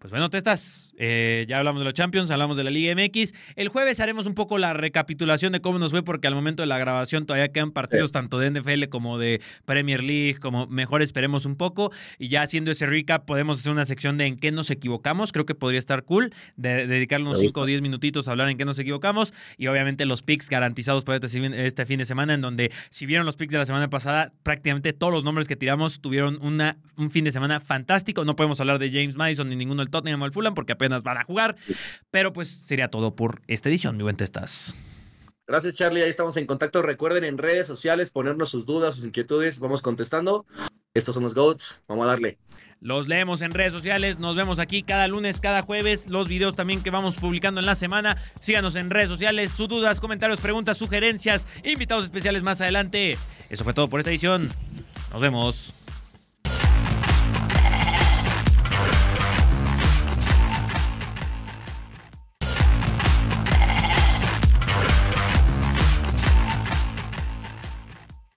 Pues 0.03 0.11
bueno, 0.11 0.31
te 0.31 0.37
estás. 0.37 0.93
Eh, 0.99 1.47
ya 1.49 1.59
hablamos 1.59 1.81
de 1.81 1.85
los 1.85 1.95
Champions, 1.95 2.33
hablamos 2.33 2.57
de 2.57 2.65
la 2.65 2.73
Liga 2.73 2.93
MX. 2.93 3.35
El 3.55 3.69
jueves 3.69 4.01
haremos 4.01 4.27
un 4.27 4.35
poco 4.35 4.59
la 4.59 4.73
recapitulación 4.73 5.53
de 5.53 5.61
cómo 5.61 5.79
nos 5.79 5.93
fue, 5.93 6.03
porque 6.03 6.27
al 6.27 6.35
momento 6.35 6.65
de 6.65 6.67
la 6.67 6.77
grabación 6.77 7.25
todavía 7.25 7.53
quedan 7.53 7.71
partidos 7.71 8.11
tanto 8.11 8.41
de 8.41 8.51
NFL 8.51 8.89
como 8.89 9.17
de 9.17 9.41
Premier 9.65 10.03
League, 10.03 10.41
como 10.41 10.67
mejor 10.67 11.03
esperemos 11.03 11.47
un 11.47 11.55
poco. 11.55 11.93
Y 12.19 12.27
ya 12.27 12.43
haciendo 12.43 12.73
ese 12.73 12.85
recap, 12.87 13.25
podemos 13.25 13.61
hacer 13.61 13.71
una 13.71 13.85
sección 13.85 14.19
de 14.19 14.27
en 14.27 14.39
qué 14.39 14.51
nos 14.51 14.71
equivocamos. 14.71 15.31
Creo 15.31 15.47
que 15.47 15.55
podría 15.55 15.79
estar 15.79 16.03
cool, 16.03 16.35
de, 16.57 16.89
dedicarle 16.89 17.29
unos 17.29 17.39
5 17.39 17.61
o 17.61 17.65
10 17.65 17.81
minutitos 17.81 18.27
a 18.27 18.33
hablar 18.33 18.49
en 18.49 18.59
qué 18.59 18.65
nos 18.65 18.81
equivocamos. 18.81 19.33
Y 19.57 19.69
obviamente 19.69 20.05
los 20.05 20.23
picks 20.23 20.49
garantizados 20.51 21.05
para 21.05 21.25
este, 21.25 21.65
este 21.65 21.87
fin 21.87 21.99
de 21.99 22.07
semana, 22.07 22.35
en 22.35 22.41
donde 22.41 22.73
si 22.91 23.07
vieron 23.07 23.25
los 23.25 23.37
picks 23.37 23.53
de 23.53 23.59
la 23.59 23.67
semana 23.67 23.89
pasada, 23.89 24.33
prácticamente 24.43 24.95
todos 24.95 25.13
los 25.13 25.23
nombres 25.23 25.47
que 25.47 25.55
tiramos 25.55 26.01
tuvieron 26.01 26.41
una, 26.43 26.77
un 26.97 27.13
fin 27.13 27.25
de 27.25 27.31
semana 27.31 27.61
fantástico. 27.61 28.25
No 28.25 28.35
podemos 28.35 28.59
hablar 28.59 28.81
de 28.81 28.91
James 28.91 29.15
Madison 29.15 29.49
ni 29.49 29.55
ninguno 29.55 29.81
del 29.81 29.92
Tottenham 29.93 30.23
o 30.23 30.27
el 30.27 30.33
Fulham 30.33 30.55
porque 30.55 30.73
apenas 30.73 31.05
van 31.05 31.19
a 31.19 31.25
jugar. 31.25 31.55
Pero 32.11 32.33
pues 32.33 32.49
sería 32.49 32.89
todo 32.89 33.15
por 33.15 33.43
esta 33.47 33.69
edición, 33.69 33.97
mi 33.97 34.03
buen 34.03 34.17
Testas. 34.17 34.75
Gracias, 35.47 35.75
Charlie. 35.75 36.03
Ahí 36.03 36.11
estamos 36.11 36.37
en 36.37 36.47
contacto. 36.47 36.83
Recuerden 36.83 37.25
en 37.25 37.39
redes 37.39 37.67
sociales 37.67 38.11
ponernos 38.11 38.49
sus 38.49 38.67
dudas, 38.67 38.95
sus 38.95 39.05
inquietudes. 39.05 39.59
Vamos 39.59 39.83
contestando. 39.83 40.47
Estos 40.95 41.15
son 41.15 41.25
los 41.25 41.35
GOATs. 41.35 41.83
Vamos 41.87 42.07
a 42.07 42.09
darle. 42.09 42.39
Los 42.81 43.07
leemos 43.07 43.43
en 43.43 43.53
redes 43.53 43.73
sociales. 43.73 44.19
Nos 44.19 44.35
vemos 44.35 44.59
aquí 44.59 44.83
cada 44.83 45.07
lunes, 45.09 45.39
cada 45.39 45.63
jueves. 45.63 46.09
Los 46.09 46.29
videos 46.29 46.55
también 46.55 46.83
que 46.83 46.91
vamos 46.91 47.17
publicando 47.17 47.61
en 47.61 47.67
la 47.67 47.75
semana. 47.75 48.17
Síganos 48.41 48.75
en 48.75 48.91
redes 48.91 49.09
sociales. 49.09 49.53
Sus 49.53 49.69
dudas, 49.69 50.01
comentarios, 50.01 50.41
preguntas, 50.41 50.79
sugerencias, 50.79 51.47
invitados 51.65 52.05
especiales 52.05 52.43
más 52.43 52.61
adelante. 52.61 53.17
Eso 53.51 53.63
fue 53.63 53.73
todo 53.73 53.89
por 53.89 54.01
esta 54.01 54.11
edición. 54.11 54.51
Nos 55.13 55.21
vemos. 55.21 55.75